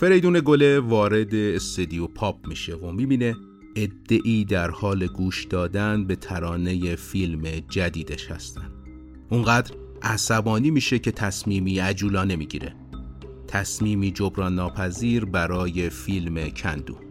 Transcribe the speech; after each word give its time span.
فریدون 0.00 0.40
گله 0.40 0.80
وارد 0.80 1.34
استدیو 1.34 2.06
پاپ 2.06 2.46
میشه 2.46 2.74
و 2.74 2.92
می‌بینه 2.92 3.36
ادعی 3.76 4.44
در 4.44 4.70
حال 4.70 5.06
گوش 5.06 5.44
دادن 5.44 6.04
به 6.04 6.16
ترانه 6.16 6.96
فیلم 6.96 7.42
جدیدش 7.68 8.30
هستن. 8.30 8.72
اونقدر 9.30 9.74
عصبانی 10.02 10.70
میشه 10.70 10.98
که 10.98 11.12
تصمیمی 11.12 11.78
عجولانه 11.78 12.36
می‌گیره 12.36 12.74
تصمیمی 13.48 14.10
جبران 14.10 14.54
ناپذیر 14.54 15.24
برای 15.24 15.90
فیلم 15.90 16.48
کندو. 16.48 17.09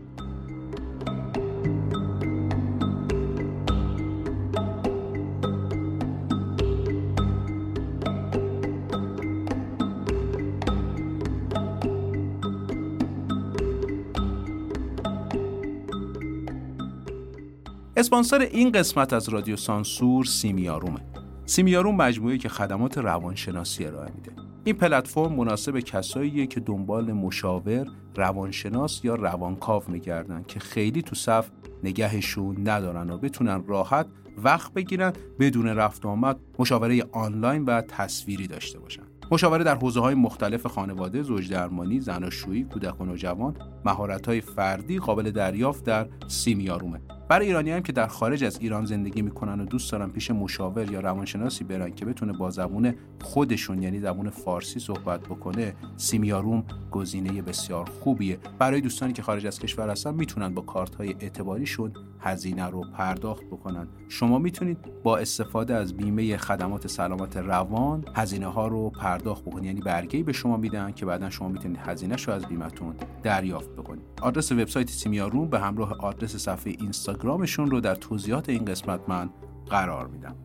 اسپانسر 18.20 18.48
این 18.52 18.72
قسمت 18.72 19.14
از 19.14 19.30
رادیو 19.30 19.56
سانسور 19.56 20.26
سیمیارومه 20.26 21.00
سیمیاروم 21.46 21.96
مجموعه 21.96 22.38
که 22.38 22.50
خدمات 22.50 22.98
روانشناسی 22.98 23.86
ارائه 23.86 24.12
میده. 24.16 24.32
این 24.64 24.76
پلتفرم 24.76 25.34
مناسب 25.34 25.80
کساییه 25.80 26.48
که 26.48 26.60
دنبال 26.60 27.12
مشاور، 27.12 27.88
روانشناس 28.16 29.06
یا 29.06 29.16
روانکاو 29.16 29.84
میگردن 29.88 30.44
که 30.48 30.60
خیلی 30.60 31.02
تو 31.02 31.16
صف 31.16 31.50
نگهشون 31.84 32.70
ندارن 32.70 33.10
و 33.10 33.18
بتونن 33.18 33.64
راحت 33.68 34.08
وقت 34.38 34.74
بگیرن 34.74 35.14
بدون 35.40 35.68
رفت 35.68 36.06
آمد 36.06 36.40
مشاوره 36.60 37.04
آنلاین 37.12 37.66
و 37.66 37.82
تصویری 37.82 38.48
داشته 38.48 38.80
باشن. 38.80 39.04
مشاوره 39.32 39.64
در 39.64 39.76
حوزه 39.76 40.00
های 40.00 40.16
مختلف 40.16 40.66
خانواده، 40.66 41.22
زوج 41.22 41.52
درمانی، 41.52 42.00
زناشویی، 42.00 42.64
کودک 42.64 43.02
و 43.02 43.06
نوجوان، 43.06 43.56
مهارت 43.86 44.28
های 44.28 44.42
فردی 44.42 44.98
قابل 44.98 45.32
دریافت 45.32 45.84
در 45.84 46.08
سیمیارومه. 46.28 47.02
برای 47.30 47.48
ایرانی 47.48 47.72
هم 47.72 47.82
که 47.82 47.92
در 47.92 48.08
خارج 48.08 48.44
از 48.44 48.60
ایران 48.62 48.86
زندگی 48.86 49.22
می‌کنن 49.22 49.62
و 49.62 49.66
دوست 49.66 49.92
دارن 49.92 50.10
پیش 50.10 50.32
مشاور 50.32 50.92
یا 50.92 51.00
روانشناسی 51.00 51.64
برن 51.64 51.92
که 51.92 52.06
بتونه 52.06 52.34
با 52.34 52.50
زبون 52.50 52.94
خودشون 53.22 53.84
یعنی 53.84 54.00
زبون 54.00 54.30
فارسی 54.30 54.80
صحبت 54.80 55.20
بکنه 55.20 55.76
سیمیاروم 55.98 56.64
گزینه 56.92 57.42
بسیار 57.42 57.90
خوبیه. 57.90 58.40
برای 58.60 58.82
دوستانی 58.82 59.14
که 59.14 59.22
خارج 59.22 59.48
از 59.48 59.60
کشور 59.60 59.90
هستن 59.90 60.14
می‌تونن 60.14 60.54
با 60.54 60.62
کارت 60.62 60.96
های 60.96 61.16
اعتباریشون 61.20 61.94
هزینه 62.20 62.66
رو 62.66 62.82
پرداخت 62.98 63.44
بکنن. 63.44 63.88
شما 64.08 64.40
می‌تونید 64.40 64.78
با 65.04 65.18
استفاده 65.18 65.76
از 65.76 65.94
بیمه 65.94 66.38
خدمات 66.38 66.88
سلامت 66.88 67.38
روان 67.38 68.06
هزینه 68.16 68.48
ها 68.48 68.68
رو 68.68 68.90
پرداخت 68.90 69.46
بکنید. 69.46 69.66
یعنی 69.66 69.82
برگه 69.82 70.24
به 70.24 70.34
شما 70.34 70.58
میدن 70.58 70.92
که 70.92 71.06
بعدا 71.06 71.30
شما 71.30 71.50
می‌تونید 71.50 71.78
هزینه 71.78 72.16
رو 72.16 72.34
از 72.34 72.46
بیمتون 72.46 72.96
دریافت 73.24 73.70
بکنید. 73.70 74.04
آدرس 74.22 74.52
وبسایت 74.52 74.90
سیمیاروم 74.90 75.50
به 75.50 75.60
همراه 75.60 75.96
آدرس 76.00 76.36
صفحه 76.36 76.76
اینستاگرامشون 77.20 77.72
رو 77.72 77.82
در 77.82 77.96
توضیحات 77.96 78.50
این 78.50 78.66
قسمت 78.66 79.00
من 79.08 79.30
قرار 79.70 80.08
میدم. 80.08 80.36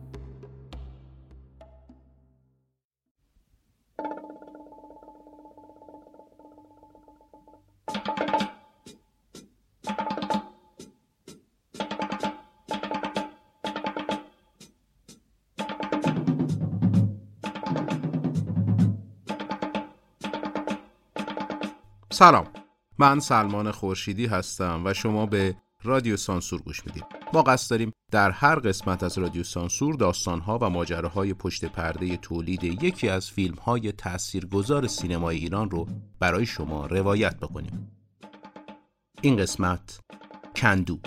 سلام. 22.11 22.47
من 22.97 23.19
سلمان 23.19 23.71
خورشیدی 23.71 24.25
هستم 24.25 24.81
و 24.85 24.93
شما 24.93 25.25
به 25.25 25.55
رادیو 25.85 26.17
سانسور 26.17 26.61
گوش 26.61 26.85
می‌دید 26.85 27.05
ما 27.33 27.41
قصد 27.41 27.69
داریم 27.69 27.91
در 28.11 28.31
هر 28.31 28.55
قسمت 28.55 29.03
از 29.03 29.17
رادیو 29.17 29.43
سانسور 29.43 29.95
داستانها 29.95 30.59
و 30.61 30.69
ماجراهای 30.69 31.33
پشت 31.33 31.65
پرده 31.65 32.17
تولید 32.17 32.63
یکی 32.63 33.09
از 33.09 33.31
فیلمهای 33.31 33.91
تاثیرگذار 33.91 34.87
سینمای 34.87 35.37
ایران 35.37 35.69
رو 35.69 35.87
برای 36.19 36.45
شما 36.45 36.85
روایت 36.85 37.37
بکنیم. 37.37 37.91
این 39.21 39.37
قسمت 39.37 39.99
کندو. 40.55 40.99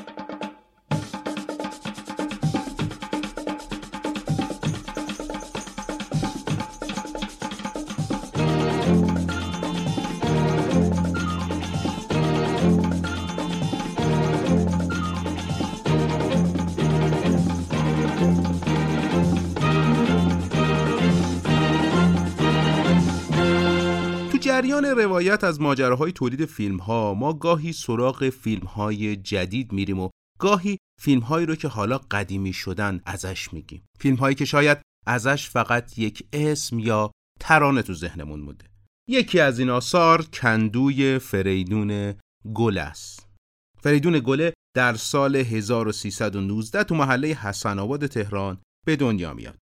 روایت 25.29 25.45
از 25.45 25.61
ماجراهای 25.61 26.13
تولید 26.13 26.45
فیلم 26.45 26.77
ها 26.77 27.15
ما 27.15 27.33
گاهی 27.33 27.73
سراغ 27.73 28.29
فیلم 28.29 28.67
های 28.67 29.17
جدید 29.17 29.73
میریم 29.73 30.01
و 30.01 30.09
گاهی 30.39 30.79
فیلم 31.01 31.21
هایی 31.21 31.47
رو 31.47 31.55
که 31.55 31.69
حالا 31.69 31.99
قدیمی 31.99 32.53
شدن 32.53 33.01
ازش 33.07 33.53
میگیم. 33.53 33.87
فیلم 33.99 34.17
هایی 34.17 34.35
که 34.35 34.45
شاید 34.45 34.79
ازش 35.07 35.51
فقط 35.51 35.99
یک 35.99 36.27
اسم 36.33 36.79
یا 36.79 37.11
ترانه 37.41 37.83
تو 37.83 37.95
ذهنمون 37.95 38.41
موده 38.41 38.65
یکی 39.09 39.41
از 39.41 39.59
این 39.59 39.71
آثار 39.71 40.23
کندوی 40.23 41.19
فریدون 41.19 42.15
گل 42.55 42.79
است. 42.79 43.29
فریدون 43.83 44.19
گله 44.19 44.53
در 44.77 44.95
سال 44.95 45.37
1319 45.37 46.85
تو 46.85 46.95
محله 46.95 47.29
حسن 47.29 47.79
آباد 47.79 48.07
تهران 48.07 48.59
به 48.87 48.97
دنیا 48.97 49.35
میاد. 49.35 49.59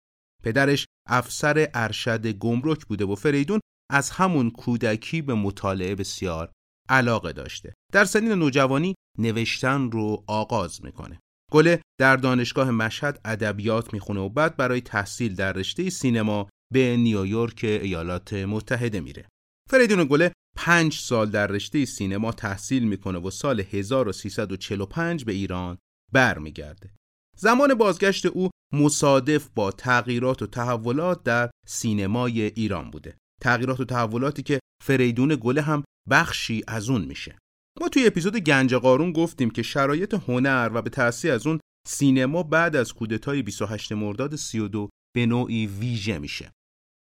پدرش 0.43 0.85
افسر 1.09 1.69
ارشد 1.73 2.27
گمرک 2.27 2.85
بوده 2.85 3.05
و 3.05 3.15
فریدون 3.15 3.59
از 3.89 4.09
همون 4.09 4.49
کودکی 4.49 5.21
به 5.21 5.33
مطالعه 5.33 5.95
بسیار 5.95 6.51
علاقه 6.89 7.33
داشته. 7.33 7.73
در 7.91 8.05
سنین 8.05 8.31
نوجوانی 8.31 8.95
نوشتن 9.19 9.91
رو 9.91 10.23
آغاز 10.27 10.85
می‌کنه. 10.85 11.19
گله 11.51 11.81
در 11.99 12.15
دانشگاه 12.15 12.71
مشهد 12.71 13.21
ادبیات 13.25 13.93
می‌خونه 13.93 14.19
و 14.19 14.29
بعد 14.29 14.57
برای 14.57 14.81
تحصیل 14.81 15.35
در 15.35 15.53
رشته 15.53 15.89
سینما 15.89 16.49
به 16.73 16.97
نیویورک 16.97 17.59
ایالات 17.63 18.33
متحده 18.33 18.99
میره. 18.99 19.27
فریدون 19.69 20.03
گله 20.03 20.33
پنج 20.57 20.93
سال 20.93 21.29
در 21.29 21.47
رشته 21.47 21.85
سینما 21.85 22.31
تحصیل 22.31 22.87
می‌کنه 22.87 23.19
و 23.19 23.31
سال 23.31 23.59
1345 23.59 25.25
به 25.25 25.31
ایران 25.31 25.77
برمیگرده. 26.13 26.93
زمان 27.37 27.73
بازگشت 27.73 28.25
او 28.25 28.49
مصادف 28.73 29.49
با 29.55 29.71
تغییرات 29.71 30.41
و 30.41 30.47
تحولات 30.47 31.23
در 31.23 31.49
سینمای 31.67 32.41
ایران 32.41 32.91
بوده. 32.91 33.17
تغییرات 33.43 33.79
و 33.79 33.85
تحولاتی 33.85 34.43
که 34.43 34.59
فریدون 34.83 35.37
گله 35.41 35.61
هم 35.61 35.83
بخشی 36.09 36.63
از 36.67 36.89
اون 36.89 37.05
میشه. 37.05 37.37
ما 37.81 37.89
توی 37.89 38.07
اپیزود 38.07 38.37
گنج 38.37 38.75
قارون 38.75 39.11
گفتیم 39.11 39.49
که 39.49 39.63
شرایط 39.63 40.13
هنر 40.13 40.71
و 40.73 40.81
به 40.81 40.89
تأثیر 40.89 41.31
از 41.31 41.47
اون 41.47 41.59
سینما 41.87 42.43
بعد 42.43 42.75
از 42.75 42.93
کودتای 42.93 43.41
28 43.41 43.91
مرداد 43.91 44.35
32 44.35 44.89
به 45.15 45.25
نوعی 45.25 45.67
ویژه 45.67 46.19
میشه. 46.19 46.51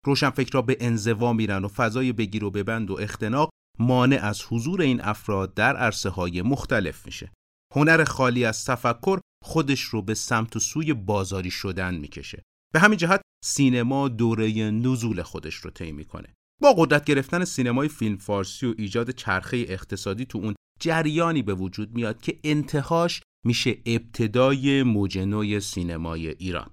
روشنفکرا 0.06 0.62
به 0.62 0.76
انزوا 0.80 1.32
میرن 1.32 1.64
و 1.64 1.68
فضای 1.68 2.12
بگیر 2.12 2.44
و 2.44 2.50
ببند 2.50 2.90
و 2.90 2.98
اختناق 3.00 3.50
مانع 3.78 4.18
از 4.22 4.42
حضور 4.48 4.80
این 4.80 5.00
افراد 5.00 5.54
در 5.54 5.76
عرصه 5.76 6.08
های 6.08 6.42
مختلف 6.42 7.06
میشه. 7.06 7.32
هنر 7.74 8.04
خالی 8.04 8.44
از 8.44 8.64
تفکر 8.64 9.20
خودش 9.44 9.80
رو 9.80 10.02
به 10.02 10.14
سمت 10.14 10.56
و 10.56 10.58
سوی 10.58 10.94
بازاری 10.94 11.50
شدن 11.50 11.94
می‌کشه. 11.94 12.42
به 12.72 12.80
همین 12.80 12.98
جهت 12.98 13.20
سینما 13.44 14.08
دوره 14.08 14.70
نزول 14.70 15.22
خودش 15.22 15.54
رو 15.54 15.70
طی 15.70 15.92
می‌کنه. 15.92 16.34
با 16.62 16.72
قدرت 16.72 17.04
گرفتن 17.04 17.44
سینمای 17.44 17.88
فیلم 17.88 18.16
فارسی 18.16 18.66
و 18.66 18.74
ایجاد 18.78 19.10
چرخه 19.10 19.64
اقتصادی 19.68 20.24
تو 20.24 20.38
اون 20.38 20.54
جریانی 20.80 21.42
به 21.42 21.54
وجود 21.54 21.94
میاد 21.94 22.20
که 22.20 22.40
انتهاش 22.44 23.22
میشه 23.46 23.78
ابتدای 23.86 24.82
موج 24.82 25.18
نوی 25.18 25.60
سینمای 25.60 26.28
ایران. 26.28 26.70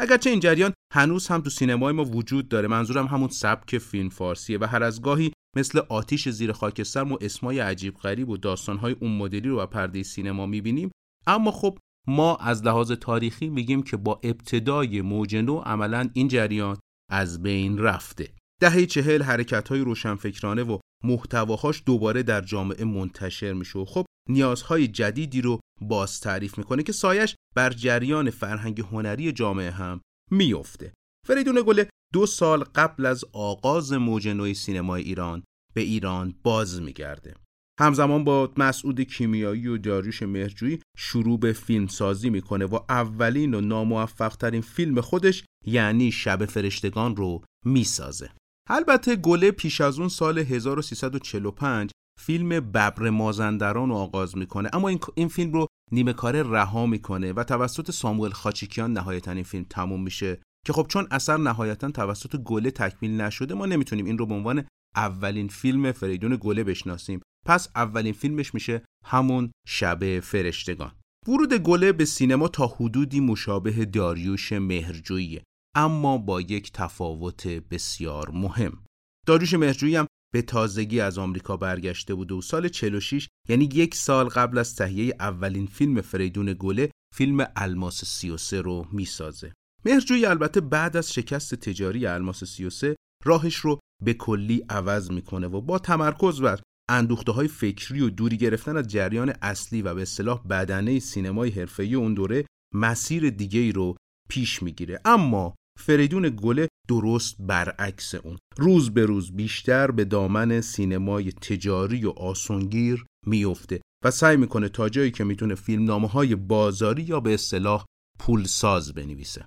اگرچه 0.00 0.30
این 0.30 0.40
جریان 0.40 0.72
هنوز 0.94 1.28
هم 1.28 1.40
تو 1.40 1.50
سینمای 1.50 1.92
ما 1.92 2.04
وجود 2.04 2.48
داره 2.48 2.68
منظورم 2.68 3.06
همون 3.06 3.28
سبک 3.28 3.78
فیلم 3.78 4.08
فارسیه 4.08 4.58
و 4.58 4.64
هر 4.64 4.82
از 4.82 5.02
گاهی 5.02 5.32
مثل 5.56 5.78
آتیش 5.78 6.28
زیر 6.28 6.52
خاکستر 6.52 7.02
و 7.02 7.18
اسمای 7.20 7.58
عجیب 7.60 7.96
غریب 7.96 8.28
و 8.28 8.36
داستانهای 8.36 8.96
اون 9.00 9.16
مدلی 9.16 9.48
رو 9.48 9.60
و 9.60 9.66
پرده 9.66 10.02
سینما 10.02 10.46
می‌بینیم. 10.46 10.90
اما 11.26 11.50
خب 11.50 11.78
ما 12.06 12.36
از 12.36 12.64
لحاظ 12.64 12.92
تاریخی 12.92 13.48
میگیم 13.48 13.82
که 13.82 13.96
با 13.96 14.20
ابتدای 14.22 15.02
موج 15.02 15.36
نو 15.36 15.58
عملا 15.58 16.10
این 16.12 16.28
جریان 16.28 16.78
از 17.10 17.42
بین 17.42 17.78
رفته. 17.78 18.34
دهه 18.62 18.86
چهل 18.86 19.22
حرکت 19.22 19.68
های 19.68 19.80
روشنفکرانه 19.80 20.62
و 20.62 20.78
محتواهاش 21.04 21.82
دوباره 21.86 22.22
در 22.22 22.40
جامعه 22.40 22.84
منتشر 22.84 23.52
میشه 23.52 23.78
و 23.78 23.84
خب 23.84 24.06
نیازهای 24.28 24.88
جدیدی 24.88 25.40
رو 25.40 25.60
باز 25.80 26.20
تعریف 26.20 26.58
می‌کنه 26.58 26.82
که 26.82 26.92
سایش 26.92 27.34
بر 27.56 27.70
جریان 27.70 28.30
فرهنگ 28.30 28.80
هنری 28.80 29.32
جامعه 29.32 29.70
هم 29.70 30.00
میفته 30.30 30.92
فریدون 31.26 31.62
گله 31.66 31.88
دو 32.12 32.26
سال 32.26 32.64
قبل 32.64 33.06
از 33.06 33.24
آغاز 33.32 33.92
موج 33.92 34.28
نوی 34.28 34.54
سینمای 34.54 35.02
ایران 35.02 35.42
به 35.74 35.80
ایران 35.80 36.34
باز 36.42 36.82
میگرده. 36.82 37.34
همزمان 37.80 38.24
با 38.24 38.52
مسعود 38.56 39.00
کیمیایی 39.00 39.66
و 39.66 39.78
داریوش 39.78 40.22
مهرجویی 40.22 40.80
شروع 40.96 41.38
به 41.38 41.52
فیلم 41.52 41.86
سازی 41.86 42.30
می‌کنه 42.30 42.64
و 42.64 42.78
اولین 42.88 43.54
و 43.54 43.60
ناموفق 43.60 44.36
ترین 44.36 44.62
فیلم 44.62 45.00
خودش 45.00 45.44
یعنی 45.66 46.12
شب 46.12 46.44
فرشتگان 46.44 47.16
رو 47.16 47.44
می‌سازه. 47.64 48.30
البته 48.68 49.16
گله 49.16 49.50
پیش 49.50 49.80
از 49.80 49.98
اون 49.98 50.08
سال 50.08 50.38
1345 50.38 51.90
فیلم 52.20 52.48
ببر 52.48 53.10
مازندران 53.10 53.88
رو 53.88 53.94
آغاز 53.94 54.36
می‌کنه. 54.36 54.70
اما 54.72 54.88
این, 54.88 55.00
این 55.14 55.28
فیلم 55.28 55.52
رو 55.52 55.66
نیمه 55.92 56.12
کاره 56.12 56.42
رها 56.42 56.86
می‌کنه 56.86 57.32
و 57.32 57.44
توسط 57.44 57.90
ساموئل 57.90 58.30
خاچیکیان 58.30 58.92
نهایتا 58.92 59.32
این 59.32 59.44
فیلم 59.44 59.66
تموم 59.70 60.02
میشه 60.02 60.40
که 60.66 60.72
خب 60.72 60.86
چون 60.88 61.06
اثر 61.10 61.36
نهایتا 61.36 61.90
توسط 61.90 62.36
گله 62.36 62.70
تکمیل 62.70 63.20
نشده 63.20 63.54
ما 63.54 63.66
نمی‌تونیم 63.66 64.04
این 64.04 64.18
رو 64.18 64.26
به 64.26 64.34
عنوان 64.34 64.64
اولین 64.96 65.48
فیلم 65.48 65.92
فریدون 65.92 66.38
گله 66.40 66.64
بشناسیم. 66.64 67.20
پس 67.46 67.68
اولین 67.76 68.12
فیلمش 68.12 68.54
میشه 68.54 68.82
همون 69.04 69.52
شب 69.66 70.20
فرشتگان. 70.20 70.92
ورود 71.28 71.54
گله 71.54 71.92
به 71.92 72.04
سینما 72.04 72.48
تا 72.48 72.66
حدودی 72.66 73.20
مشابه 73.20 73.84
داریوش 73.84 74.52
مهرجوییه. 74.52 75.42
اما 75.76 76.18
با 76.18 76.40
یک 76.40 76.72
تفاوت 76.72 77.46
بسیار 77.46 78.30
مهم. 78.30 78.84
داریوش 79.26 79.54
مهرجویی 79.54 79.96
هم 79.96 80.06
به 80.34 80.42
تازگی 80.42 81.00
از 81.00 81.18
آمریکا 81.18 81.56
برگشته 81.56 82.14
بود 82.14 82.32
و 82.32 82.40
سال 82.40 82.68
46 82.68 83.28
یعنی 83.48 83.64
یک 83.64 83.94
سال 83.94 84.28
قبل 84.28 84.58
از 84.58 84.76
تهیه 84.76 85.14
اولین 85.20 85.66
فیلم 85.66 86.00
فریدون 86.00 86.56
گله 86.58 86.90
فیلم 87.14 87.46
الماس 87.56 88.04
33 88.04 88.60
رو 88.60 88.86
می‌سازه. 88.92 89.52
مهرجویی 89.84 90.26
البته 90.26 90.60
بعد 90.60 90.96
از 90.96 91.12
شکست 91.12 91.54
تجاری 91.54 92.06
الماس 92.06 92.44
33 92.44 92.96
راهش 93.24 93.56
رو 93.56 93.78
به 94.04 94.14
کلی 94.14 94.64
عوض 94.68 95.10
می‌کنه 95.10 95.46
و 95.46 95.60
با 95.60 95.78
تمرکز 95.78 96.40
بر 96.40 96.60
اندوخته 96.90 97.32
های 97.32 97.48
فکری 97.48 98.00
و 98.00 98.10
دوری 98.10 98.36
گرفتن 98.36 98.76
از 98.76 98.88
جریان 98.88 99.32
اصلی 99.42 99.82
و 99.82 99.94
به 99.94 100.02
اصطلاح 100.02 100.46
بدنه 100.46 100.98
سینمای 100.98 101.50
حرفه‌ای 101.50 101.94
اون 101.94 102.14
دوره 102.14 102.46
مسیر 102.74 103.30
دیگه 103.30 103.60
ای 103.60 103.72
رو 103.72 103.96
پیش 104.28 104.62
می‌گیره. 104.62 105.00
اما 105.04 105.54
فریدون 105.78 106.28
گله 106.28 106.68
درست 106.88 107.36
برعکس 107.38 108.14
اون. 108.14 108.38
روز 108.58 108.94
به 108.94 109.06
روز 109.06 109.32
بیشتر 109.32 109.90
به 109.90 110.04
دامن 110.04 110.60
سینمای 110.60 111.32
تجاری 111.32 112.04
و 112.04 112.10
آسونگیر 112.10 113.04
میفته 113.26 113.80
و 114.04 114.10
سعی 114.10 114.36
می‌کنه 114.36 114.68
تا 114.68 114.88
جایی 114.88 115.10
که 115.10 115.24
می‌تونه 115.24 115.54
فیلمنامه 115.54 116.08
های 116.08 116.34
بازاری 116.34 117.02
یا 117.02 117.20
به 117.20 117.34
اصطلاح 117.34 117.84
پولساز 118.18 118.94
بنویسه. 118.94 119.44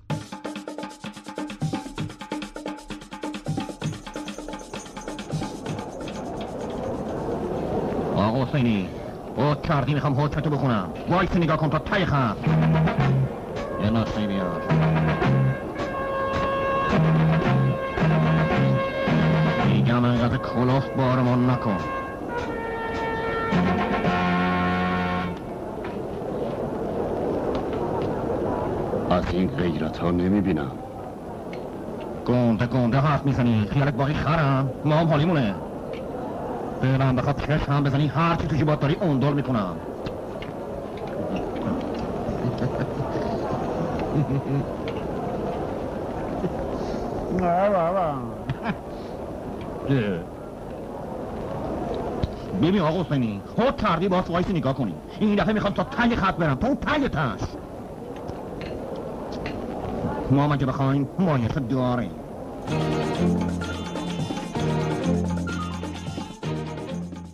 آقا 8.16 8.46
حسینی 8.46 8.90
او 9.38 9.56
کردی 9.56 9.94
می‌خوام 9.94 10.14
حکمتو 10.14 10.50
بخونم. 10.50 10.94
وایس 11.10 11.32
نگاه 11.32 11.58
کن 11.58 11.70
تا 11.70 11.80
تای 11.80 12.06
خم. 12.06 12.38
یه 13.84 13.90
نسخه 13.90 14.28
بیار. 14.28 14.75
انقدر 20.26 20.38
کلاه 20.38 20.90
بارمان 20.96 21.50
نکن. 21.50 21.80
از 29.10 29.24
این 29.34 29.48
غیرت 29.48 29.98
ها 29.98 30.12
نمی‌بینم. 30.12 30.80
گنده 32.26 32.68
گنده 32.68 33.00
حرف 33.00 33.26
می‌زنی 33.26 33.66
خیالت 33.66 33.94
باقی 33.94 34.14
خرم. 34.14 34.74
ما 34.84 34.96
هم 34.96 35.08
حالیمونه 35.08 35.56
فعلا 36.82 37.14
بخواد 37.14 37.42
چشم 37.42 37.72
هم 37.72 37.84
بزنی 37.84 38.08
هر 38.08 38.36
چی 38.36 38.48
توی 38.48 38.64
باد 38.64 38.80
داری 38.80 38.98
اندل 39.02 39.34
می‌کنم. 39.34 39.78
ببین 52.62 52.80
آقا 52.80 53.04
حسینی 53.04 53.42
خود 53.56 53.78
کردی 53.78 54.08
باز 54.08 54.30
وایسی 54.30 54.54
نگاه 54.54 54.74
کنی. 54.74 54.94
این 55.20 55.36
دفعه 55.36 55.54
می‌خوام 55.54 55.74
تا 55.74 55.84
تنگ 55.84 56.16
خط 56.16 56.36
برم. 56.36 56.56
تا 56.56 56.68
اون 56.68 56.78
تنگ 56.78 57.08
تش 57.08 57.42
ما 60.32 60.44
هم 60.44 60.58
که 60.58 60.66
بخوایم 60.66 61.10
مایش 61.20 61.52
داریم 61.70 62.12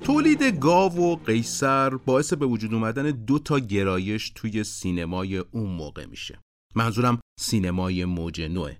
تولید 0.02 0.44
گاو 0.44 0.98
و 0.98 1.16
قیصر 1.16 1.90
باعث 1.90 2.34
به 2.34 2.46
وجود 2.46 2.74
اومدن 2.74 3.04
دو 3.04 3.40
تا 3.40 3.60
گرایش 3.60 4.32
توی 4.36 4.64
سینمای 4.64 5.38
اون 5.38 5.70
موقع 5.70 6.06
میشه. 6.06 6.40
منظورم 6.76 7.20
سینمای 7.40 8.06
موج 8.06 8.42
نوه. 8.42 8.72